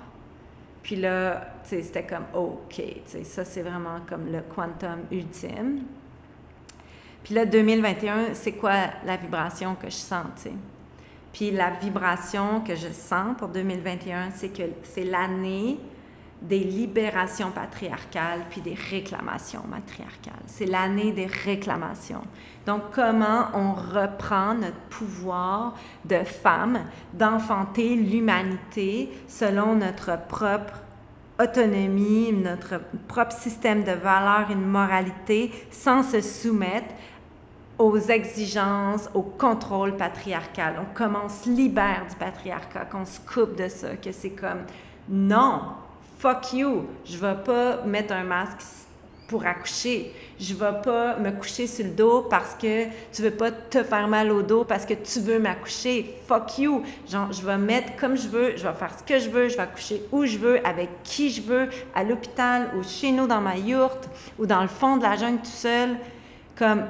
[0.84, 5.00] Puis là, tu sais, c'était comme, OK, tu sais, ça, c'est vraiment comme le quantum
[5.12, 5.82] ultime.
[7.26, 10.54] Puis là, 2021, c'est quoi la vibration que je sens, tu sais?
[11.34, 15.80] Puis la vibration que je sens pour 2021, c'est que c'est l'année
[16.40, 20.44] des libérations patriarcales puis des réclamations matriarcales.
[20.46, 22.22] C'est l'année des réclamations.
[22.68, 25.74] Donc, comment on reprend notre pouvoir
[26.06, 26.82] de femme
[27.14, 30.76] d'enfanter l'humanité selon notre propre
[31.40, 36.94] autonomie, notre propre système de valeurs de moralité, sans se soumettre
[37.78, 40.76] aux exigences, au contrôle patriarcal.
[40.80, 44.62] On commence libère du patriarcat, qu'on se coupe de ça, que c'est comme
[45.10, 45.62] non,
[46.18, 48.62] fuck you, je vais pas mettre un masque
[49.28, 50.12] pour accoucher.
[50.40, 54.08] Je vais pas me coucher sur le dos parce que tu veux pas te faire
[54.08, 56.16] mal au dos parce que tu veux m'accoucher.
[56.28, 56.84] Fuck you.
[57.10, 59.56] Genre, je vais mettre comme je veux, je vais faire ce que je veux, je
[59.56, 63.42] vais accoucher où je veux, avec qui je veux, à l'hôpital ou chez nous dans
[63.42, 65.98] ma yourte ou dans le fond de la jungle tout seul.
[66.58, 66.84] Comme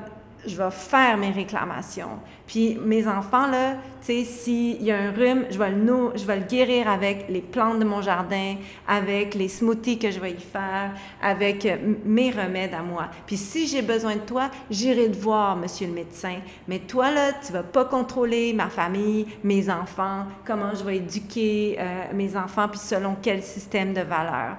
[0.45, 2.19] je vais faire mes réclamations.
[2.47, 3.73] Puis mes enfants, là,
[4.05, 7.25] tu sais, s'il y a un rhume, je vais, le, je vais le guérir avec
[7.27, 8.55] les plantes de mon jardin,
[8.87, 13.07] avec les smoothies que je vais y faire, avec euh, mes remèdes à moi.
[13.25, 16.35] Puis si j'ai besoin de toi, j'irai te voir, monsieur le médecin.
[16.67, 21.77] Mais toi, là, tu vas pas contrôler ma famille, mes enfants, comment je vais éduquer
[21.79, 24.57] euh, mes enfants, puis selon quel système de valeurs.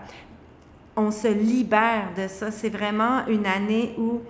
[0.96, 2.50] On se libère de ça.
[2.50, 4.22] C'est vraiment une année où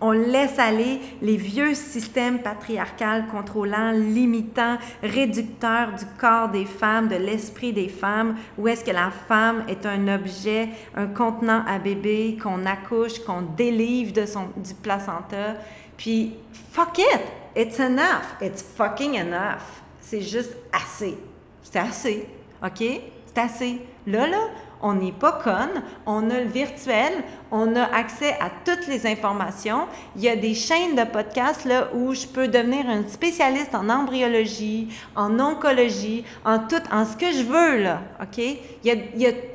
[0.00, 7.16] on laisse aller les vieux systèmes patriarcaux contrôlants, limitants, réducteurs du corps des femmes, de
[7.16, 12.38] l'esprit des femmes, où est-ce que la femme est un objet, un contenant à bébé
[12.40, 15.54] qu'on accouche, qu'on délivre de son, du placenta.
[15.96, 16.34] Puis,
[16.72, 17.20] fuck it!
[17.56, 18.36] It's enough!
[18.40, 19.82] It's fucking enough!
[20.00, 21.18] C'est juste assez.
[21.62, 22.28] C'est assez.
[22.64, 22.84] OK?
[23.26, 23.80] C'est assez.
[24.06, 24.38] Là, là,
[24.82, 27.12] on n'est pas conne, on a le virtuel,
[27.50, 29.86] on a accès à toutes les informations.
[30.16, 33.88] Il y a des chaînes de podcasts là, où je peux devenir un spécialiste en
[33.88, 38.40] embryologie, en oncologie, en tout, en ce que je veux, là, OK?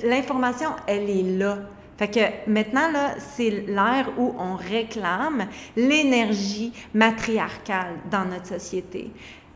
[0.03, 1.57] L'information, elle est là.
[1.97, 9.11] Fait que maintenant, là, c'est l'ère où on réclame l'énergie matriarcale dans notre société.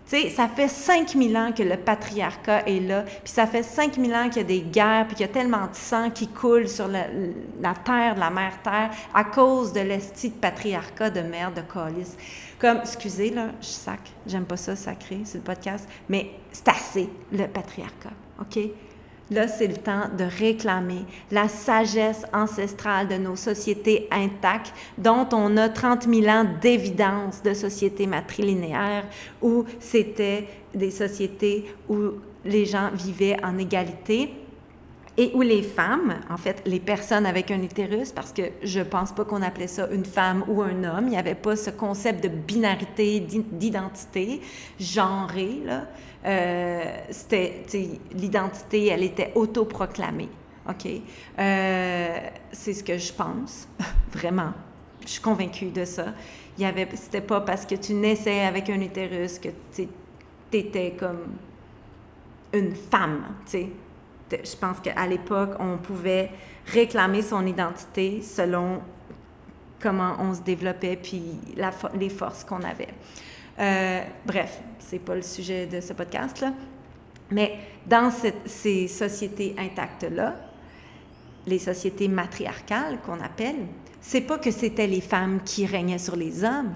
[0.09, 4.13] Tu sais, ça fait 5000 ans que le patriarcat est là, puis ça fait 5000
[4.13, 6.69] ans qu'il y a des guerres, puis qu'il y a tellement de sang qui coule
[6.69, 7.03] sur la,
[7.83, 12.15] terre, de la mère terre, à cause de l'esti de patriarcat de merde, de colis.
[12.57, 17.09] Comme, excusez, là, je sac, j'aime pas ça, sacré, c'est le podcast, mais c'est assez,
[17.33, 18.59] le patriarcat, OK?
[19.29, 25.57] Là, c'est le temps de réclamer la sagesse ancestrale de nos sociétés intactes, dont on
[25.57, 29.05] a 30 000 ans d'évidence de sociétés matrilinéaires,
[29.41, 32.11] où c'était des sociétés où
[32.45, 34.31] les gens vivaient en égalité
[35.17, 39.11] et où les femmes, en fait, les personnes avec un utérus, parce que je pense
[39.11, 42.23] pas qu'on appelait ça une femme ou un homme, il n'y avait pas ce concept
[42.23, 44.41] de binarité, d'identité
[44.79, 45.87] genrée, là.
[46.27, 47.63] Euh, c'était,
[48.11, 50.29] l'identité, elle était autoproclamée.
[50.69, 50.85] OK?
[51.39, 52.17] Euh,
[52.51, 53.67] c'est ce que je pense,
[54.11, 54.51] vraiment.
[55.01, 56.07] Je suis convaincue de ça.
[56.57, 59.87] Il y avait, c'était pas parce que tu naissais avec un utérus que tu
[60.51, 61.35] étais comme
[62.53, 63.69] une femme, tu sais.
[64.29, 66.31] Je pense qu'à l'époque, on pouvait
[66.65, 68.81] réclamer son identité selon
[69.79, 71.23] comment on se développait puis
[71.97, 72.89] les forces qu'on avait.
[73.59, 76.53] Euh, bref, c'est pas le sujet de ce podcast-là.
[77.31, 78.09] Mais dans
[78.45, 80.35] ces sociétés intactes-là,
[81.45, 83.67] les sociétés matriarcales qu'on appelle,
[83.99, 86.73] c'est pas que c'était les femmes qui régnaient sur les hommes,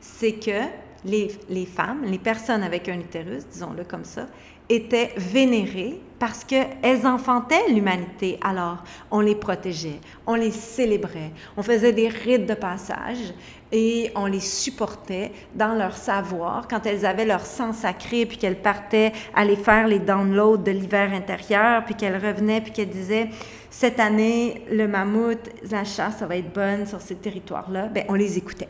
[0.00, 0.66] c'est que
[1.04, 4.26] les, les, femmes, les personnes avec un utérus, disons-le comme ça,
[4.72, 8.38] étaient vénérées parce qu'elles enfantaient l'humanité.
[8.42, 13.34] Alors, on les protégeait, on les célébrait, on faisait des rites de passage
[13.72, 18.60] et on les supportait dans leur savoir quand elles avaient leur sang sacré, puis qu'elles
[18.60, 23.30] partaient aller faire les downloads de l'hiver intérieur, puis qu'elles revenaient, puis qu'elles disaient
[23.68, 27.86] cette année, le mammouth, la chasse, ça va être bonne sur ces territoires-là.
[27.86, 28.68] Bien, on les écoutait.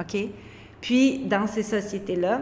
[0.00, 0.16] OK?
[0.80, 2.40] Puis, dans ces sociétés-là,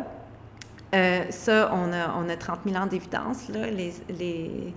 [0.92, 4.74] euh, ça, on a, on a 30 000 ans d'évidence, les, les,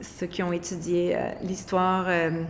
[0.00, 2.42] ceux qui ont étudié euh, l'histoire euh,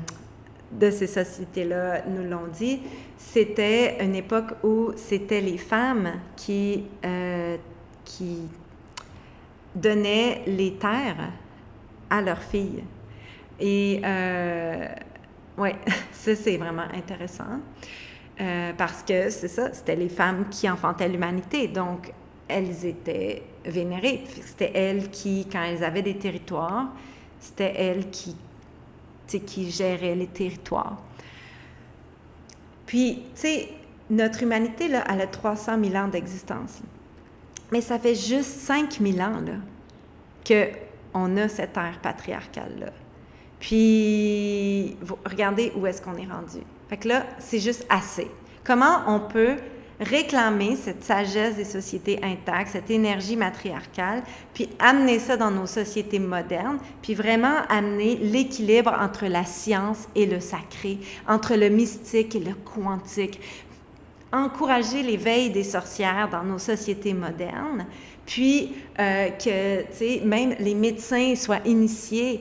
[0.71, 2.81] de ces sociétés-là nous l'ont dit,
[3.19, 6.85] c'était une époque où c'était les femmes qui,
[8.05, 8.49] qui
[9.75, 11.31] donnaient les terres
[12.09, 12.85] à leurs filles.
[13.61, 14.01] Et
[15.59, 15.71] oui,
[16.13, 17.61] ça c'est vraiment intéressant.
[18.79, 21.69] parce que c'est ça, c'était les femmes qui enfantaient l'humanité.
[21.69, 22.13] Donc,
[22.53, 24.25] elles étaient vénérées.
[24.45, 26.89] C'était elles qui, quand elles avaient des territoires,
[27.41, 28.37] c'était elles qui,
[29.27, 30.99] qui géraient les territoires.
[32.87, 33.69] Puis, tu sais,
[34.11, 36.81] notre humanité, là, elle a 300 000 ans d'existence.
[37.71, 39.55] Mais ça fait juste 5 000 ans, là,
[40.47, 42.93] qu'on a cette ère patriarcale-là.
[43.59, 46.59] Puis, regardez où est-ce qu'on est rendu.
[46.89, 48.31] Fait que là, c'est juste assez.
[48.65, 49.57] Comment on peut
[50.03, 54.23] réclamer cette sagesse des sociétés intactes, cette énergie matriarcale,
[54.55, 60.27] puis amener ça dans nos sociétés modernes, puis vraiment amener l'équilibre entre la science et
[60.27, 60.99] le sacré,
[61.29, 63.41] entre le mystique et le quantique,
[64.33, 67.87] encourager l'éveil des sorcières dans nos sociétés modernes,
[68.25, 72.41] puis euh, que, même les médecins soient initiés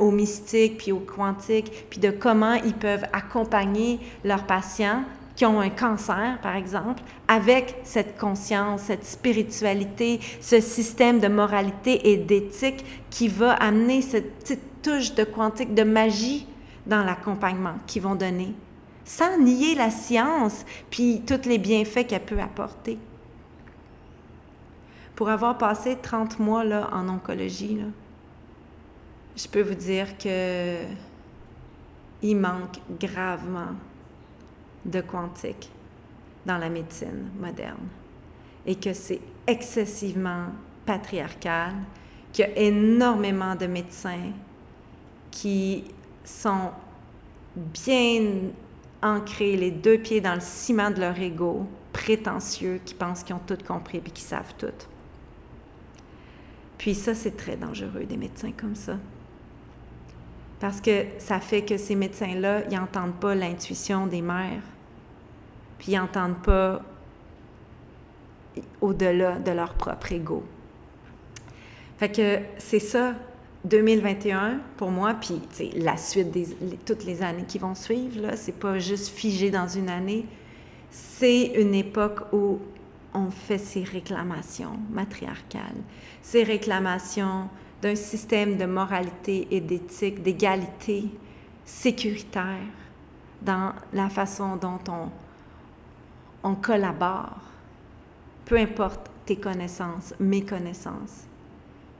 [0.00, 5.02] au mystique, puis au quantique, puis de comment ils peuvent accompagner leurs patients
[5.36, 12.10] qui ont un cancer, par exemple, avec cette conscience, cette spiritualité, ce système de moralité
[12.10, 16.46] et d'éthique qui va amener cette petite touche de quantique, de magie
[16.86, 18.54] dans l'accompagnement qu'ils vont donner,
[19.04, 22.98] sans nier la science, puis tous les bienfaits qu'elle peut apporter.
[25.14, 27.78] Pour avoir passé 30 mois là, en oncologie,
[29.36, 30.78] je peux vous dire que
[32.22, 33.74] il manque gravement
[34.86, 35.70] de quantique
[36.46, 37.88] dans la médecine moderne
[38.64, 40.46] et que c'est excessivement
[40.84, 41.72] patriarcal,
[42.32, 44.32] qu'il y a énormément de médecins
[45.30, 45.84] qui
[46.24, 46.70] sont
[47.56, 48.24] bien
[49.02, 53.40] ancrés, les deux pieds dans le ciment de leur ego, prétentieux, qui pensent qu'ils ont
[53.46, 54.66] tout compris et qui savent tout.
[56.78, 58.96] Puis ça, c'est très dangereux, des médecins comme ça.
[60.60, 64.62] Parce que ça fait que ces médecins-là, ils n'entendent pas l'intuition des mères
[65.78, 66.82] puis ils n'entendent pas
[68.80, 70.42] au-delà de leur propre ego.
[71.98, 73.14] Fait que c'est ça,
[73.64, 75.40] 2021 pour moi, puis
[75.76, 76.46] la suite des
[76.84, 80.26] toutes les années qui vont suivre, là, c'est pas juste figé dans une année,
[80.90, 82.58] c'est une époque où
[83.14, 85.82] on fait ces réclamations matriarcales,
[86.22, 87.48] ces réclamations
[87.82, 91.04] d'un système de moralité et d'éthique, d'égalité
[91.64, 92.68] sécuritaire
[93.42, 95.10] dans la façon dont on
[96.46, 97.40] on collabore,
[98.44, 101.24] peu importe tes connaissances, mes connaissances,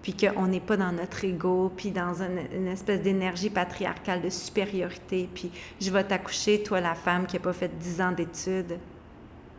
[0.02, 5.28] puis qu'on n'est pas dans notre ego, puis dans une, espèce d'énergie patriarcale de supériorité,
[5.34, 8.78] puis je vais t'accoucher, toi la femme qui n'a pas fait 10 ans d'études.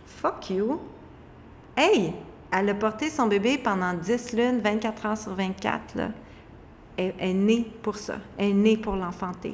[0.06, 0.80] Fuck you!
[1.76, 2.14] Hey!
[2.50, 5.96] Elle a porté son bébé pendant 10 lunes, 24 heures sur 24.
[5.96, 6.12] Là.
[6.96, 8.16] Elle, elle est née pour ça.
[8.38, 9.54] Elle est née pour l'enfanter.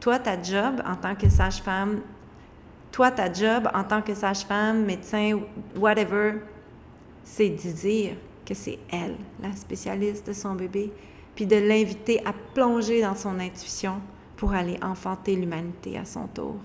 [0.00, 2.00] Toi, ta job en tant que sage-femme,
[2.92, 5.40] toi, ta job en tant que sage-femme, médecin,
[5.76, 6.34] whatever,
[7.24, 8.12] c'est de dire
[8.44, 10.92] que c'est elle, la spécialiste de son bébé,
[11.34, 14.00] puis de l'inviter à plonger dans son intuition
[14.36, 16.56] pour aller enfanter l'humanité à son tour.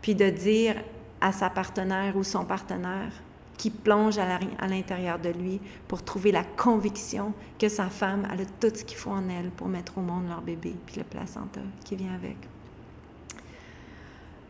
[0.00, 0.76] Puis de dire
[1.20, 3.12] à sa partenaire ou son partenaire
[3.58, 8.74] qui plonge à l'intérieur de lui pour trouver la conviction que sa femme a tout
[8.74, 11.96] ce qu'il faut en elle pour mettre au monde leur bébé, puis le placenta qui
[11.96, 12.36] vient avec.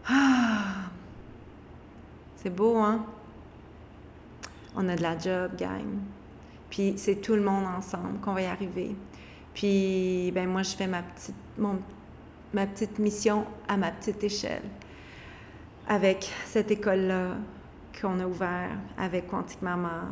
[0.09, 0.90] Ah!
[2.36, 3.04] C'est beau, hein?
[4.76, 5.98] On a de la job, gang.
[6.70, 8.94] Puis c'est tout le monde ensemble qu'on va y arriver.
[9.54, 14.64] Puis, ben moi, je fais ma petite, ma petite mission à ma petite échelle.
[15.88, 17.36] Avec cette école-là
[18.00, 20.02] qu'on a ouverte, avec Quantique Maman,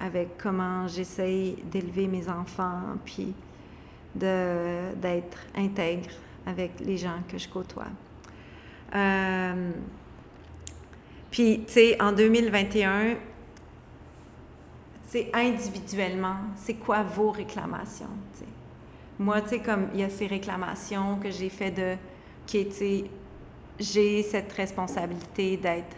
[0.00, 3.32] avec comment j'essaye d'élever mes enfants, puis
[4.14, 6.10] d'être intègre
[6.46, 7.86] avec les gens que je côtoie.
[8.94, 9.70] Euh,
[11.30, 13.16] puis, tu sais, en 2021,
[15.06, 18.06] c'est individuellement, c'est quoi vos réclamations?
[19.18, 22.70] Moi, tu sais, comme il y a ces réclamations que j'ai fait de, OK, tu
[22.70, 23.04] sais,
[23.78, 25.96] j'ai cette responsabilité d'être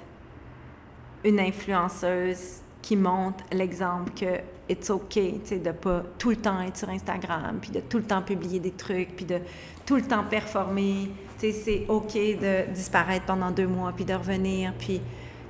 [1.24, 6.60] une influenceuse qui montre l'exemple que it's OK, tu sais, de pas tout le temps
[6.62, 9.38] être sur Instagram, puis de tout le temps publier des trucs, puis de
[9.86, 11.10] tout le temps performer.
[11.50, 15.00] C'est OK de disparaître pendant deux mois, puis de revenir, puis,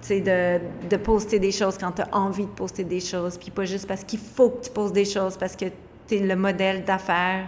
[0.09, 3.87] de, poster des choses quand tu as envie de poster des choses, puis pas juste
[3.87, 5.67] parce qu'il faut que tu poses des choses, parce que
[6.09, 7.47] tu es le modèle d'affaires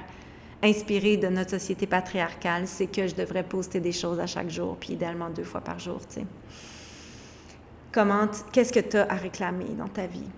[0.63, 4.77] inspiré de notre société patriarcale, c'est que je devrais poster des choses à chaque jour,
[4.79, 6.01] puis idéalement deux fois par jour.
[7.93, 10.29] Comment, qu'est-ce que tu as à réclamer dans ta vie?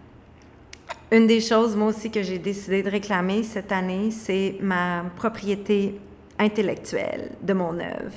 [1.12, 6.00] Une des choses, moi aussi, que j'ai décidé de réclamer cette année, c'est ma propriété
[6.38, 8.14] intellectuelle de mon œuvre.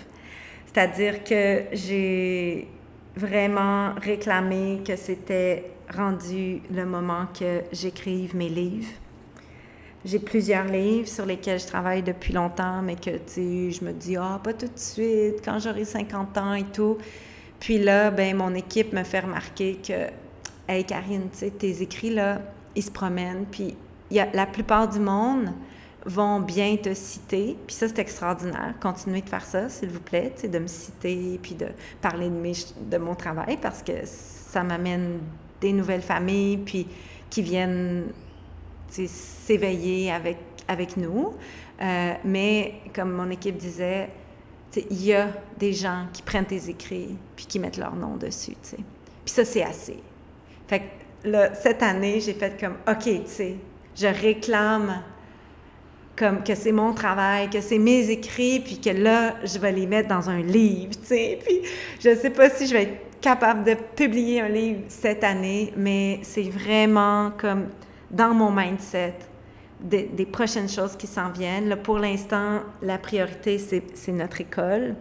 [0.65, 2.67] C'est-à-dire que j'ai
[3.15, 8.91] vraiment réclamé que c'était rendu le moment que j'écrive mes livres.
[10.05, 14.15] J'ai plusieurs livres sur lesquels je travaille depuis longtemps, mais que, tu je me dis,
[14.15, 16.97] ah, pas tout de suite, quand j'aurai 50 ans et tout.
[17.59, 20.07] Puis là, ben, mon équipe me fait remarquer que,
[20.71, 22.41] hey, Karine, tu sais, tes écrits, là,
[22.75, 23.75] ils se promènent, puis
[24.11, 25.51] y a, la plupart du monde
[26.05, 28.73] vont bien te citer, puis ça, c'est extraordinaire.
[28.79, 31.67] Continuez de faire ça, s'il vous plaît, de me citer, puis de
[32.01, 35.19] parler de, mon travail, parce que ça m'amène
[35.59, 36.87] des nouvelles familles, puis
[37.29, 38.05] qui viennent
[38.89, 40.37] s'éveiller avec,
[40.67, 41.33] avec nous.
[41.81, 44.09] Euh, mais comme mon équipe disait,
[44.75, 45.27] il y a
[45.57, 48.55] des gens qui prennent tes écrits puis qui mettent leur nom dessus.
[48.61, 48.77] Puis
[49.25, 50.01] ça, c'est assez.
[50.67, 53.55] Fait que là, cette année, j'ai fait comme, OK, tu sais,
[53.95, 55.01] je réclame
[56.43, 60.09] que c'est mon travail, que c'est mes écrits, puis que là, je vais les mettre
[60.09, 61.39] dans un livre, tu sais.
[61.43, 61.61] Puis
[61.99, 66.19] je sais pas si je vais être capable de publier un livre cette année, mais
[66.23, 67.67] c'est vraiment comme
[68.11, 69.15] dans mon mindset
[69.81, 71.75] des, prochaines choses qui s'en viennent.
[71.77, 74.95] Pour l'instant, la priorité, c'est notre école,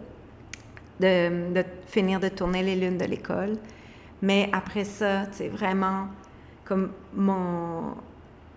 [0.99, 3.57] de, de, finir de tourner les lunes de l'école.
[4.21, 6.07] Mais après ça, c'est vraiment
[6.65, 7.95] comme mon,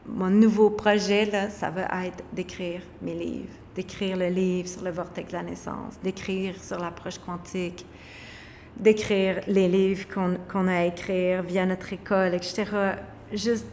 [0.07, 4.91] mon nouveau projet, là, ça va être d'écrire mes livres, d'écrire le livre sur le
[4.91, 7.87] vortex de la naissance, d'écrire sur l'approche quantique,
[8.77, 12.65] d'écrire les livres qu'on qu a à écrire via notre école, etc.
[13.33, 13.67] Juste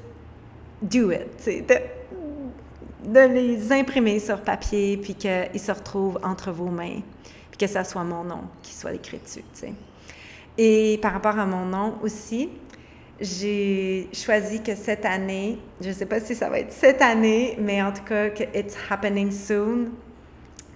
[0.82, 7.01] do it, de, de, les imprimer sur papier, puis qu'ils se retrouvent entre vos mains,
[7.49, 9.43] puis que ça soit mon nom qui soit écrit dessus.
[10.57, 12.49] Et par rapport à mon nom aussi,
[13.22, 17.57] j'ai choisi que cette année, je ne sais pas si ça va être cette année,
[17.59, 19.89] mais en tout cas que it's happening soon,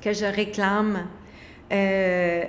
[0.01, 1.07] que je réclame
[1.71, 2.43] euh,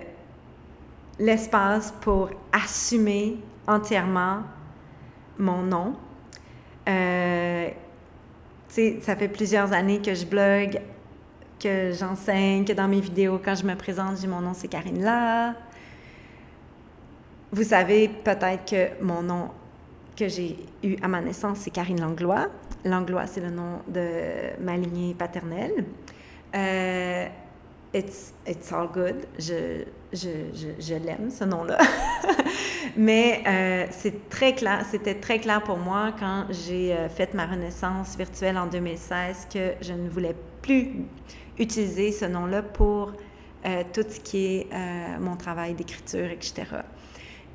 [1.18, 3.36] l'espace pour assumer
[3.66, 4.42] entièrement
[5.38, 5.96] mon nom,
[6.88, 7.68] euh,
[8.68, 10.80] ça fait plusieurs années que je blogue,
[11.60, 15.02] que j'enseigne, que dans mes vidéos, quand je me présente, j'ai mon nom, c'est Karine
[15.02, 15.54] La.
[17.52, 19.50] Vous savez peut-être que mon nom
[20.16, 22.48] que j'ai eu à ma naissance, c'est Karine Langlois.
[22.84, 24.08] Langlois, c'est le nom de
[24.60, 25.84] ma lignée paternelle.
[26.54, 27.26] Euh,
[27.92, 29.26] it's, it's all good.
[29.38, 31.78] Je, je, je, je l'aime, ce nom-là.
[32.96, 37.46] Mais euh, c'est très clair, c'était très clair pour moi quand j'ai euh, fait ma
[37.46, 40.90] renaissance virtuelle en 2016 que je ne voulais plus
[41.58, 43.12] utiliser ce nom-là pour
[43.94, 44.66] tout ce qui est
[45.20, 46.64] mon travail d'écriture, etc.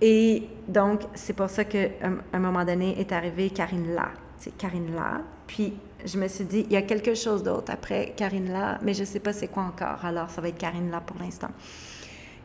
[0.02, 1.90] Et donc, c'est pour ça qu'à
[2.34, 4.10] un moment donné est arrivée Karine La.
[4.38, 5.22] C'est Karine La.
[5.48, 5.74] Puis,
[6.06, 9.02] je me suis dit, il y a quelque chose d'autre après Karine La, mais je
[9.02, 10.06] ne sais pas c'est quoi encore.
[10.06, 11.50] Alors, ça va être Karine La pour l'instant.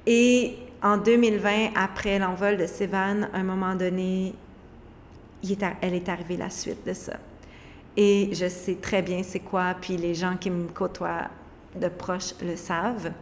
[0.06, 4.34] Et en 2020, après l'envol de Sévan, à un moment donné,
[5.80, 7.14] elle est arrivée la suite de ça.
[7.96, 11.28] Et je sais très bien c'est quoi, puis les gens qui me côtoient
[11.76, 13.12] de proche le savent.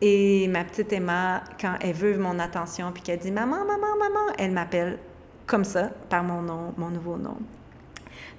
[0.00, 4.34] Et ma petite Emma, quand elle veut mon attention, puis qu'elle dit Maman, maman, maman,
[4.38, 4.98] elle m'appelle
[5.46, 7.36] comme ça, par mon nom, mon nouveau nom.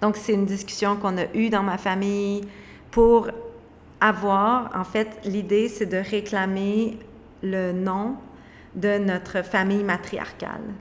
[0.02, 2.42] Donc, c'est une discussion qu'on a eue dans ma famille
[2.90, 3.30] pour
[4.00, 6.98] avoir, en fait, l'idée, c'est de réclamer
[7.44, 8.16] le nom
[8.76, 10.74] de notre famille matriarcale.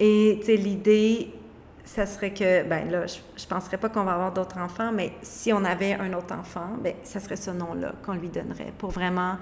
[0.00, 1.32] Et, tu sais, l'idée,
[1.84, 5.12] ça serait que, ben là, je, ne penserais pas qu'on va avoir d'autres enfants, mais
[5.22, 8.90] si on avait un autre enfant, ben ça serait ce nom-là qu'on lui donnerait pour
[8.90, 9.36] vraiment,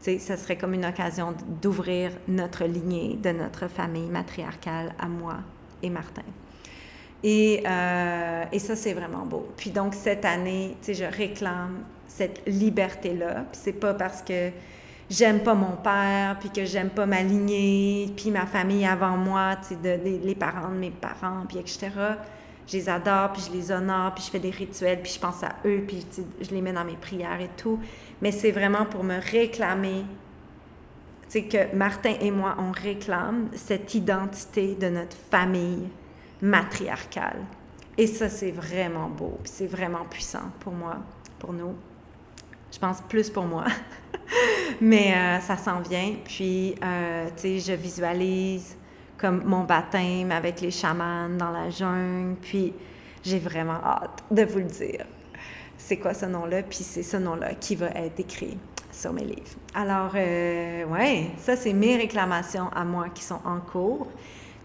[0.00, 5.36] sais, ça serait comme une occasion d'ouvrir notre lignée de notre famille matriarcale à moi
[5.82, 6.22] et Martin.
[7.22, 9.48] Et, euh, et ça, c'est vraiment beau.
[9.56, 13.44] Puis donc, cette année, tu sais, je réclame cette liberté-là.
[13.50, 14.50] Puis c'est pas parce que
[15.10, 19.56] j'aime pas mon père, puis que j'aime pas ma lignée, puis ma famille avant moi,
[19.56, 21.90] tu sais, de, les parents de mes parents, puis etc.
[22.68, 25.42] Je les adore, puis je les honore, puis je fais des rituels, puis je pense
[25.42, 26.04] à eux, puis
[26.40, 27.80] je les mets dans mes prières et tout.
[28.20, 30.04] Mais c'est vraiment pour me réclamer,
[31.28, 35.88] sais, que Martin et moi, on réclame cette identité de notre famille
[36.42, 37.40] matriarcale.
[37.96, 40.98] Et ça, c'est vraiment beau, puis c'est vraiment puissant pour moi,
[41.38, 41.74] pour nous.
[42.70, 43.64] Je pense plus pour moi.
[44.80, 46.14] Mais euh, ça s'en vient.
[46.22, 48.76] Puis, euh, tu sais, je visualise
[49.18, 52.36] comme mon baptême avec les chamans dans la jungle.
[52.40, 52.72] Puis
[53.22, 55.04] j'ai vraiment hâte de vous le dire.
[55.76, 56.62] C'est quoi ce nom-là?
[56.62, 58.56] Puis c'est ce nom-là qui va être écrit
[58.92, 59.56] sur mes livres.
[59.74, 64.08] Alors, euh, ouais, ça, c'est mes réclamations à moi qui sont en cours.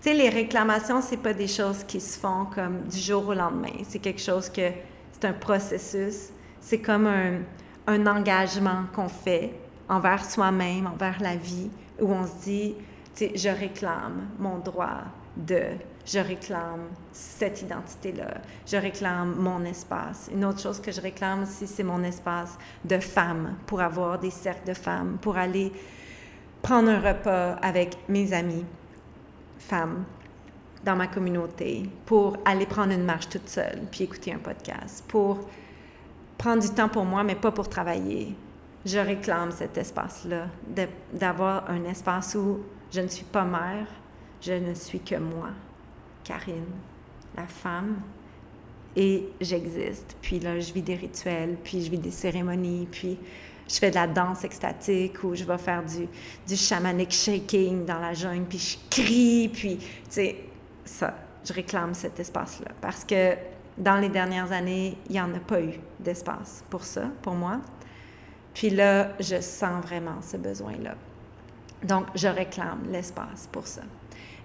[0.01, 3.33] Tu sais, les réclamations, c'est pas des choses qui se font comme du jour au
[3.33, 3.83] lendemain.
[3.87, 4.69] C'est quelque chose que,
[5.11, 6.29] c'est un processus.
[6.59, 7.39] C'est comme un,
[7.87, 9.53] un engagement qu'on fait
[9.87, 12.75] envers soi-même, envers la vie, où on se dit,
[13.19, 15.03] je réclame mon droit
[15.35, 15.61] de,
[16.05, 20.29] je réclame cette identité-là, je réclame mon espace.
[20.33, 24.31] Une autre chose que je réclame aussi, c'est mon espace de femme, pour avoir des
[24.31, 25.71] cercles de femmes, pour aller
[26.61, 28.65] prendre un repas avec mes amis
[29.59, 30.05] femmes
[30.83, 35.47] dans ma communauté, pour aller prendre une marche toute seule, puis écouter un podcast, pour
[36.37, 38.35] prendre du temps pour moi, mais pas pour travailler.
[38.85, 40.47] Je réclame cet espace-là,
[41.13, 42.59] d'avoir un espace où
[42.93, 43.87] je ne suis pas mère,
[44.41, 45.49] je ne suis que moi,
[46.23, 46.65] Karine,
[47.35, 48.01] la femme,
[48.95, 50.15] et j'existe.
[50.21, 53.17] Puis là, je vis des rituels, puis je vis des cérémonies, puis
[53.67, 56.07] je fais de la danse extatique ou je vais faire du,
[56.47, 60.35] du shamanic shaking dans la jungle, puis je crie, puis, tu sais,
[60.85, 62.71] ça, je réclame cet espace-là.
[62.79, 63.35] Parce que
[63.75, 67.59] dans les dernières années, il n'y en a pas eu d'espace pour ça, pour moi.
[68.53, 70.95] Puis là, je sens vraiment ce besoin-là.
[71.83, 73.81] Donc, je réclame l'espace pour ça.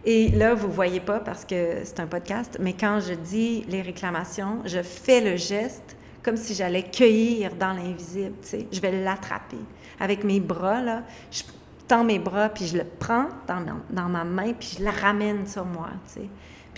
[0.05, 3.65] Et là, vous ne voyez pas parce que c'est un podcast, mais quand je dis
[3.69, 8.67] les réclamations, je fais le geste comme si j'allais cueillir dans l'invisible, tu sais.
[8.71, 9.59] Je vais l'attraper
[10.01, 11.03] avec mes bras, là.
[11.31, 11.43] Je
[11.87, 14.91] tends mes bras, puis je le prends dans ma, dans ma main, puis je le
[14.91, 16.29] ramène sur moi, tu sais.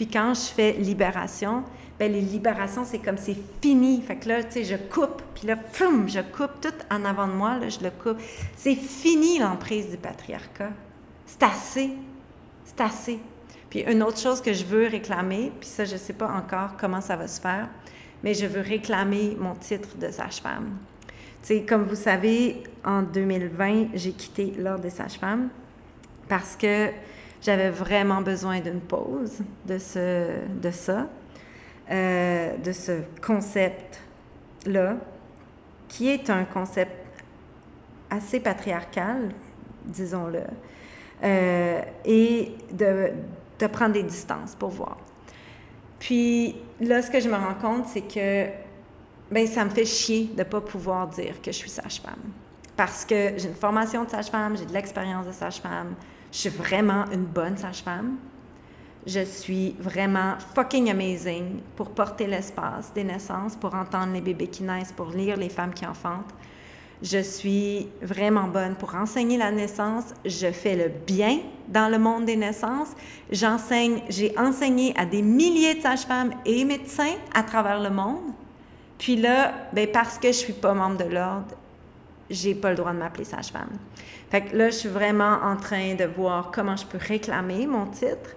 [0.01, 1.63] Puis quand je fais libération,
[1.99, 4.01] ben les libérations, c'est comme c'est fini.
[4.01, 7.27] Fait que là, tu sais, je coupe, puis là, floum, je coupe tout en avant
[7.29, 8.17] de moi, là, je le coupe.
[8.57, 10.71] C'est fini l'emprise du patriarcat.
[11.27, 11.91] C'est assez.
[12.65, 13.19] C'est assez.
[13.69, 16.79] Puis une autre chose que je veux réclamer, puis ça, je ne sais pas encore
[16.79, 17.69] comment ça va se faire,
[18.25, 20.79] mais je veux réclamer mon titre de sage-femme.
[21.43, 25.51] sais, comme vous savez, en 2020, j'ai quitté l'Ordre des sages-femmes
[26.27, 26.89] parce que
[27.41, 30.27] j'avais vraiment besoin d'une pause de, ce,
[30.61, 31.09] de ça,
[31.91, 34.97] euh, de ce concept-là,
[35.89, 36.93] qui est un concept
[38.11, 39.31] assez patriarcal,
[39.85, 40.43] disons-le,
[41.23, 43.11] euh, et de,
[43.59, 44.97] de prendre des distances pour voir.
[45.99, 48.47] Puis là, ce que je me rends compte, c'est que
[49.31, 52.33] ben, ça me fait chier de ne pas pouvoir dire que je suis sage-femme.
[52.77, 55.95] Parce que j'ai une formation de sage-femme, j'ai de l'expérience de sage-femme,
[56.33, 58.17] je suis vraiment une bonne sage-femme.
[59.07, 64.63] Je suis vraiment fucking amazing pour porter l'espace des naissances, pour entendre les bébés qui
[64.63, 66.35] naissent, pour lire les femmes qui enfantent.
[67.03, 70.05] Je suis vraiment bonne pour enseigner la naissance.
[70.27, 72.91] Je fais le bien dans le monde des naissances.
[73.31, 78.33] J'enseigne, j'ai enseigné à des milliers de sages-femmes et médecins à travers le monde.
[78.99, 81.57] Puis là, ben parce que je suis pas membre de l'ordre,
[82.29, 83.79] j'ai pas le droit de m'appeler sage-femme.
[84.31, 87.87] Fait que là, je suis vraiment en train de voir comment je peux réclamer mon
[87.87, 88.37] titre.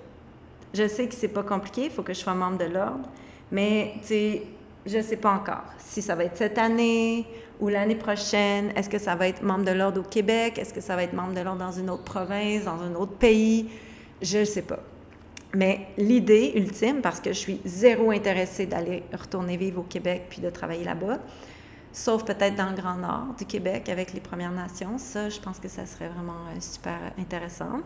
[0.74, 3.08] Je sais que c'est pas compliqué, il faut que je sois membre de l'ordre,
[3.52, 4.42] mais tu sais,
[4.86, 7.26] je sais pas encore si ça va être cette année
[7.60, 10.58] ou l'année prochaine, est-ce que ça va être membre de l'ordre au Québec?
[10.58, 13.14] Est-ce que ça va être membre de l'ordre dans une autre province, dans un autre
[13.14, 13.70] pays?
[14.22, 14.80] Je ne sais pas.
[15.54, 20.42] Mais l'idée ultime, parce que je suis zéro intéressée d'aller retourner vivre au Québec puis
[20.42, 21.20] de travailler là-bas,
[21.94, 25.60] sauf peut-être dans le Grand Nord du Québec avec les Premières Nations, ça, je pense
[25.60, 27.80] que ça serait vraiment euh, super intéressant.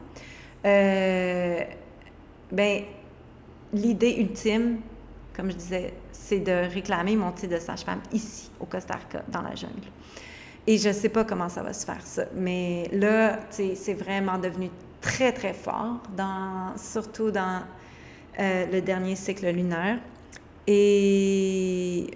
[0.65, 1.61] Euh,
[2.51, 2.83] ben,
[3.73, 4.79] l'idée ultime,
[5.35, 9.41] comme je disais, c'est de réclamer mon titre de sage-femme ici, au Costa Rica, dans
[9.41, 9.87] la jungle.
[10.65, 12.23] Et je ne sais pas comment ça va se faire, ça.
[12.33, 14.69] Mais là, c'est vraiment devenu
[15.01, 17.61] très, très fort, dans, surtout dans
[18.39, 19.99] euh, le dernier cycle lunaire.
[20.65, 22.11] Et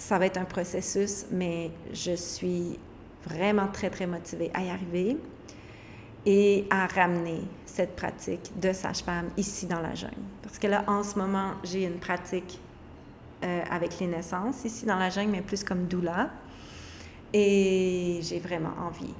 [0.00, 2.78] ça va être un processus, mais je suis
[3.26, 5.18] vraiment très, très motivée à y arriver
[6.24, 10.14] et à ramener cette pratique de sage-femme ici dans la jungle.
[10.42, 12.58] Parce que là, en ce moment, j'ai une pratique
[13.44, 16.30] euh, avec les naissances ici dans la jungle, mais plus comme doula.
[17.34, 19.14] Et j'ai vraiment envie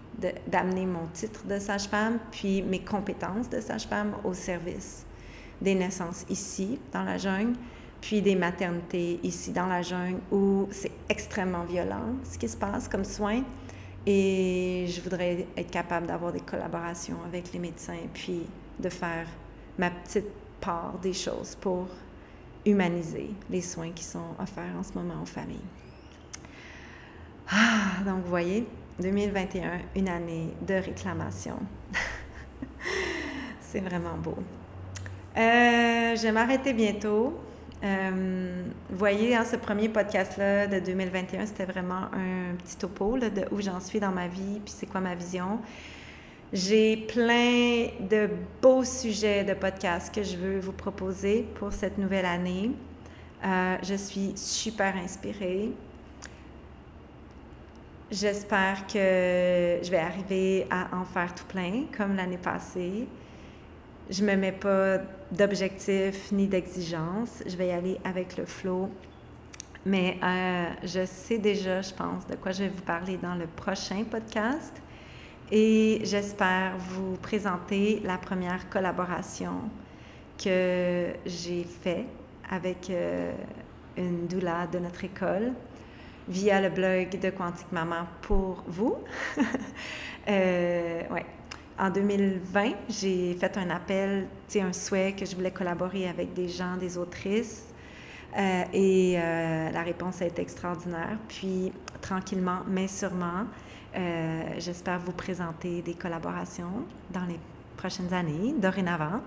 [0.47, 5.05] d'amener mon titre de sage-femme, puis mes compétences de sage-femme au service
[5.61, 7.53] des naissances ici, dans la jungle,
[8.01, 12.89] puis des maternités ici, dans la jungle, où c'est extrêmement violent ce qui se passe
[12.89, 13.43] comme soins.
[14.07, 18.43] Et je voudrais être capable d'avoir des collaborations avec les médecins, puis
[18.79, 19.27] de faire
[19.79, 20.29] ma petite
[20.61, 21.87] part des choses pour
[22.65, 25.59] humaniser les soins qui sont offerts en ce moment aux familles.
[27.51, 28.67] Ah, donc, vous voyez,
[29.01, 31.57] 2021, une année de réclamation.
[33.61, 34.37] C'est vraiment beau.
[35.37, 37.39] Euh, je vais m'arrêter bientôt.
[37.83, 43.47] Euh, vous voyez, hein, ce premier podcast-là de 2021, c'était vraiment un petit topo de
[43.53, 45.61] où j'en suis dans ma vie, puis c'est quoi ma vision.
[46.53, 48.29] J'ai plein de
[48.61, 52.73] beaux sujets de podcast que je veux vous proposer pour cette nouvelle année.
[53.45, 55.71] Euh, je suis super inspirée.
[58.11, 63.07] J'espère que je vais arriver à en faire tout plein, comme l'année passée.
[64.11, 64.99] Je me mets pas
[65.33, 67.43] d'objectifs ni d'exigences.
[67.47, 68.91] Je vais y aller avec le flow.
[69.87, 73.47] Mais euh, je sais déjà, je pense, de quoi je vais vous parler dans le
[73.47, 74.75] prochain podcast.
[75.51, 79.55] Et j'espère vous présenter la première collaboration
[80.43, 82.07] que j'ai faite
[82.51, 83.33] avec euh,
[83.97, 85.53] une doula de notre école
[86.29, 88.97] via le blog de Quantique Maman pour vous.
[90.29, 91.27] euh, ouais.
[91.81, 94.27] En 2020, j'ai fait un appel,
[94.57, 97.73] un souhait que je voulais collaborer avec des gens, des autrices.
[98.37, 101.17] Euh, et euh, la réponse a été extraordinaire.
[101.27, 101.73] Puis,
[102.03, 103.47] tranquillement, mais sûrement,
[103.97, 107.39] euh, j'espère vous présenter des collaborations dans les
[107.79, 109.23] prochaines années, dorénavant.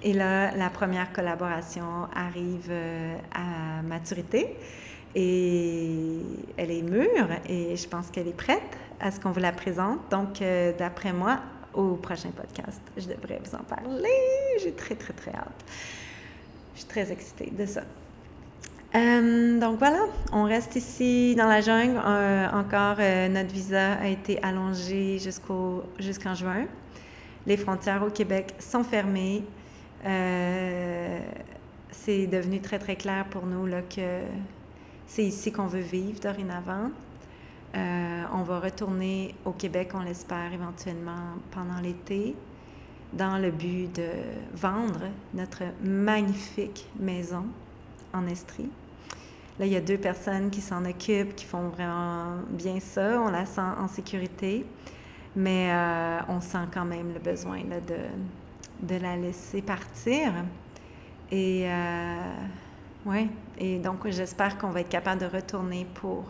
[0.00, 2.72] Et là, la première collaboration arrive
[3.34, 4.56] à maturité
[5.16, 6.20] et
[6.56, 9.98] elle est mûre et je pense qu'elle est prête à ce qu'on vous la présente.
[10.08, 10.40] Donc,
[10.78, 11.40] d'après moi,
[11.74, 12.80] au prochain podcast.
[12.96, 14.08] Je devrais vous en parler.
[14.62, 15.64] J'ai très, très, très hâte.
[16.74, 17.82] Je suis très excitée de ça.
[18.94, 20.00] Euh, donc voilà,
[20.32, 22.00] on reste ici dans la jungle.
[22.04, 26.66] Euh, encore, euh, notre visa a été allongé jusqu'au, jusqu'en juin.
[27.46, 29.44] Les frontières au Québec sont fermées.
[31.92, 34.20] c'est devenu très, très clair pour nous là, que
[35.06, 36.90] c'est ici qu'on veut vivre dorénavant.
[37.76, 42.34] Euh, on va retourner au Québec, on l'espère, éventuellement pendant l'été,
[43.12, 44.08] dans le but de
[44.54, 45.02] vendre
[45.34, 47.44] notre magnifique maison
[48.12, 48.70] en Estrie.
[49.58, 53.20] Là, il y a deux personnes qui s'en occupent, qui font vraiment bien ça.
[53.20, 54.64] On la sent en sécurité,
[55.36, 60.32] mais euh, on sent quand même le besoin de, de la laisser partir.
[61.30, 62.16] Et, euh,
[63.04, 63.28] ouais.
[63.58, 66.24] Et donc, j'espère qu'on va être capable de retourner pour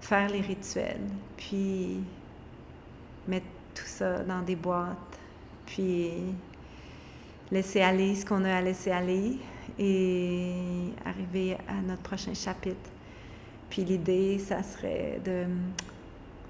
[0.00, 1.98] faire les rituels, puis
[3.26, 5.18] mettre tout ça dans des boîtes,
[5.66, 6.10] puis
[7.50, 9.38] laisser aller ce qu'on a à laisser aller
[9.78, 10.52] et
[11.04, 12.90] arriver à notre prochain chapitre.
[13.68, 15.44] Puis l'idée, ça serait de,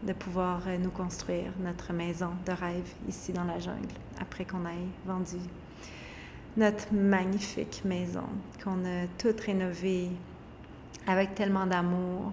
[0.03, 3.89] de pouvoir nous construire notre maison de rêve ici dans la jungle,
[4.21, 5.39] après qu'on ait vendu
[6.57, 8.25] notre magnifique maison
[8.65, 10.09] qu'on a toute rénovée
[11.07, 12.33] avec tellement d'amour,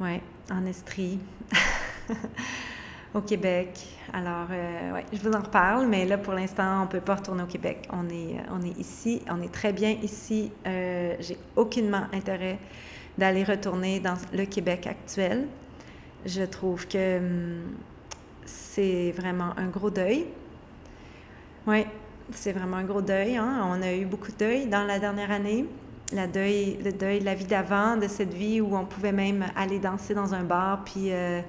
[0.00, 0.20] oui,
[0.50, 1.20] en Estrie,
[3.14, 3.86] au Québec.
[4.12, 7.14] Alors, euh, ouais, je vous en reparle, mais là, pour l'instant, on ne peut pas
[7.14, 7.88] retourner au Québec.
[7.92, 10.50] On est, on est ici, on est très bien ici.
[10.66, 12.58] Euh, J'ai aucunement intérêt
[13.16, 15.46] d'aller retourner dans le Québec actuel.
[16.26, 17.76] Je trouve que hum,
[18.44, 20.26] c'est vraiment un gros deuil.
[21.66, 21.86] Oui,
[22.32, 23.36] c'est vraiment un gros deuil.
[23.36, 23.64] Hein?
[23.70, 25.66] On a eu beaucoup de deuil dans la dernière année
[26.12, 29.46] la deuil, le deuil de la vie d'avant, de cette vie où on pouvait même
[29.56, 31.40] aller danser dans un bar, puis euh,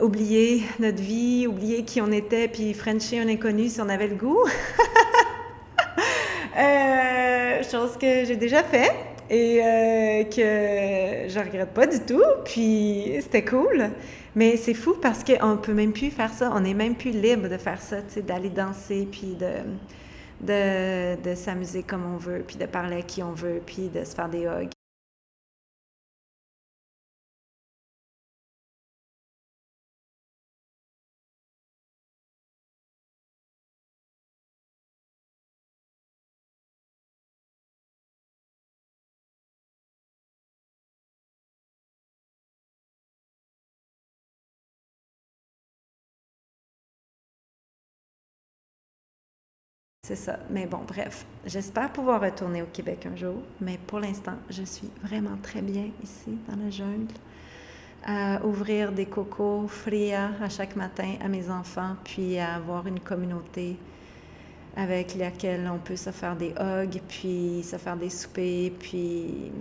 [0.00, 4.16] oublier notre vie, oublier qui on était, puis frencher un inconnu si on avait le
[4.16, 4.44] goût.
[6.58, 8.92] euh, chose que j'ai déjà fait
[9.28, 13.90] et euh, que je regrette pas du tout, puis c'était cool.
[14.34, 17.48] Mais c'est fou parce qu'on peut même plus faire ça, on n'est même plus libre
[17.48, 17.96] de faire ça,
[18.26, 19.46] d'aller danser, puis de
[20.40, 24.04] de, de s'amuser comme on veut, puis de parler à qui on veut, puis de
[24.04, 24.70] se faire des hugs.
[50.10, 50.40] C'est ça.
[50.50, 53.42] Mais bon, bref, j'espère pouvoir retourner au Québec un jour.
[53.60, 57.14] Mais pour l'instant, je suis vraiment très bien ici, dans la jungle.
[58.04, 62.98] À ouvrir des cocos fria à chaque matin à mes enfants, puis à avoir une
[62.98, 63.76] communauté
[64.76, 69.52] avec laquelle on peut se faire des hugs, puis se faire des soupers, puis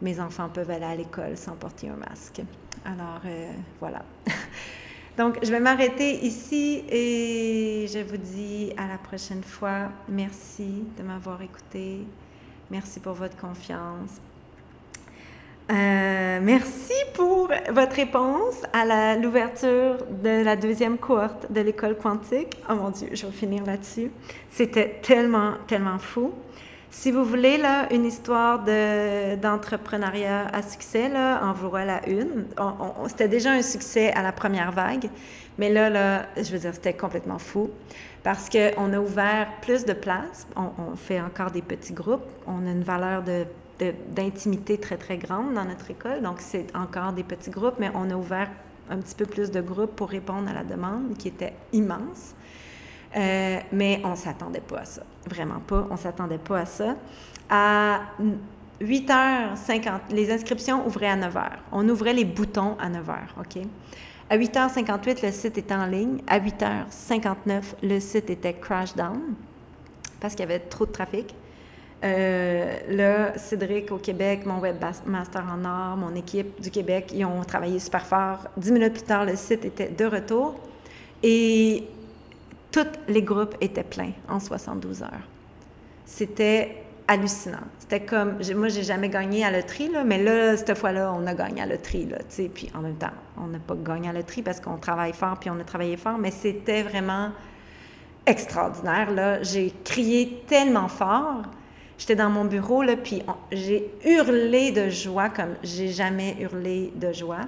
[0.00, 2.40] mes enfants peuvent aller à l'école sans porter un masque.
[2.82, 4.06] Alors, euh, voilà.
[5.18, 9.90] Donc, je vais m'arrêter ici et je vous dis à la prochaine fois.
[10.08, 12.06] Merci de m'avoir écouté.
[12.70, 14.20] Merci pour votre confiance.
[15.70, 22.56] Euh, merci pour votre réponse à l'ouverture de la deuxième cohorte de l'école quantique.
[22.68, 24.10] Oh mon Dieu, je vais finir là-dessus.
[24.50, 26.32] C'était tellement, tellement fou.
[26.92, 32.46] Si vous voulez là, une histoire d'entrepreneuriat à succès, là, en voilà une.
[33.06, 35.08] C'était déjà un succès à la première vague,
[35.56, 37.70] mais là, là je veux dire, c'était complètement fou
[38.24, 40.48] parce qu'on a ouvert plus de places.
[40.56, 42.26] On, fait encore des petits groupes.
[42.46, 43.44] On a une valeur de
[44.14, 46.20] d'intimité très, très grande dans notre école.
[46.20, 48.50] Donc, c'est encore des petits groupes, mais on a ouvert
[48.90, 52.34] un petit peu plus de groupes pour répondre à la demande qui était immense.
[53.16, 55.02] Euh, mais on ne s'attendait pas à ça.
[55.28, 55.86] Vraiment pas.
[55.90, 56.96] On ne s'attendait pas à ça.
[57.48, 58.02] À
[58.80, 61.50] 8h50, les inscriptions ouvraient à 9h.
[61.72, 63.62] On ouvrait les boutons à 9h, OK?
[64.28, 66.18] À 8h58, le site était en ligne.
[66.28, 69.20] À 8h59, le site était crash down
[70.20, 71.34] parce qu'il y avait trop de trafic.
[72.02, 77.42] Euh, là, Cédric au Québec, mon webmaster en art, mon équipe du Québec, ils ont
[77.44, 78.46] travaillé super fort.
[78.56, 80.54] Dix minutes plus tard, le site était de retour
[81.22, 81.84] et
[82.70, 85.28] tous les groupes étaient pleins en 72 heures.
[86.06, 87.58] C'était hallucinant.
[87.78, 91.34] C'était comme, moi, j'ai jamais gagné à loterie, là, mais là, cette fois-là, on a
[91.34, 92.18] gagné à loterie, là.
[92.54, 95.50] Puis en même temps, on n'a pas gagné à loterie parce qu'on travaille fort, puis
[95.50, 97.30] on a travaillé fort, mais c'était vraiment
[98.26, 99.42] extraordinaire, là.
[99.42, 101.42] J'ai crié tellement fort.
[101.98, 107.12] J'étais dans mon bureau, là, puis j'ai hurlé de joie comme j'ai jamais hurlé de
[107.12, 107.40] joie.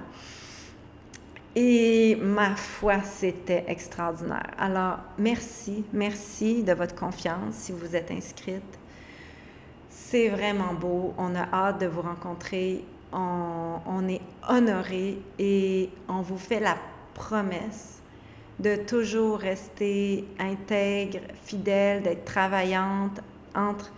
[1.55, 4.49] Et ma foi, c'était extraordinaire.
[4.57, 8.63] Alors, merci, merci de votre confiance si vous êtes inscrite.
[9.89, 11.13] C'est vraiment beau.
[11.17, 12.83] On a hâte de vous rencontrer.
[13.11, 16.75] On, est honoré et on vous fait la
[17.13, 17.99] promesse
[18.59, 23.19] de toujours rester intègre, fidèle, d'être travaillante
[23.53, 23.91] entre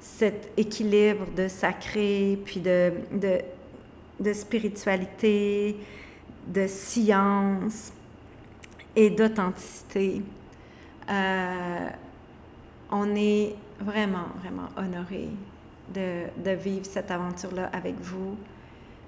[0.00, 3.38] cet équilibre de sacré, puis de, de,
[4.18, 5.76] de spiritualité,
[6.46, 7.92] de science
[8.94, 10.22] et d'authenticité.
[11.08, 11.88] Euh,
[12.90, 15.28] on est vraiment, vraiment honoré
[15.94, 18.36] de, de vivre cette aventure-là avec vous.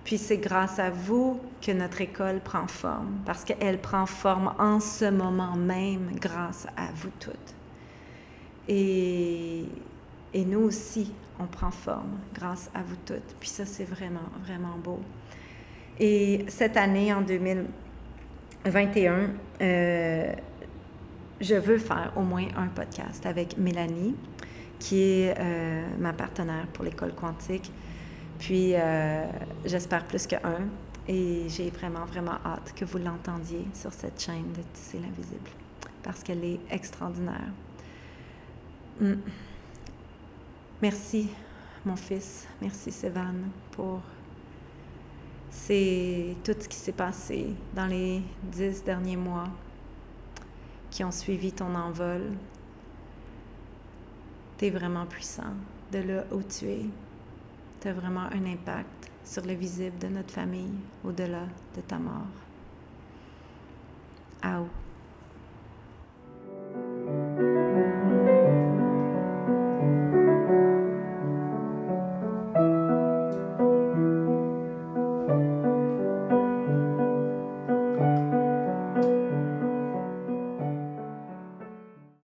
[0.04, 4.80] Puis c'est grâce à vous que notre école prend forme, parce qu'elle prend forme en
[4.80, 7.54] ce moment même grâce à vous toutes.
[8.68, 9.64] Et,
[10.32, 13.34] et nous aussi, on prend forme grâce à vous toutes.
[13.38, 15.00] Puis ça, c'est vraiment, vraiment beau.
[16.00, 19.30] Et cette année, en 2021,
[19.60, 20.32] euh,
[21.40, 24.14] je veux faire au moins un podcast avec Mélanie,
[24.78, 27.72] qui est euh, ma partenaire pour l'école quantique.
[28.38, 29.24] Puis, euh,
[29.64, 30.68] j'espère plus qu'un.
[31.08, 35.50] Et j'ai vraiment, vraiment hâte que vous l'entendiez sur cette chaîne de Tisser l'invisible,
[36.02, 37.50] parce qu'elle est extraordinaire.
[39.00, 39.14] Hmm.
[40.82, 41.30] Merci,
[41.84, 42.46] mon fils.
[42.60, 43.34] Merci, Sévan,
[43.72, 44.02] pour
[45.50, 49.48] c'est tout ce qui s'est passé dans les dix derniers mois
[50.90, 52.22] qui ont suivi ton envol.
[54.58, 55.54] Tu es vraiment puissant
[55.92, 56.86] de là où tu es.
[57.80, 60.74] Tu as vraiment un impact sur le visible de notre famille
[61.04, 61.46] au-delà
[61.76, 62.26] de ta mort.
[64.42, 64.68] Aou.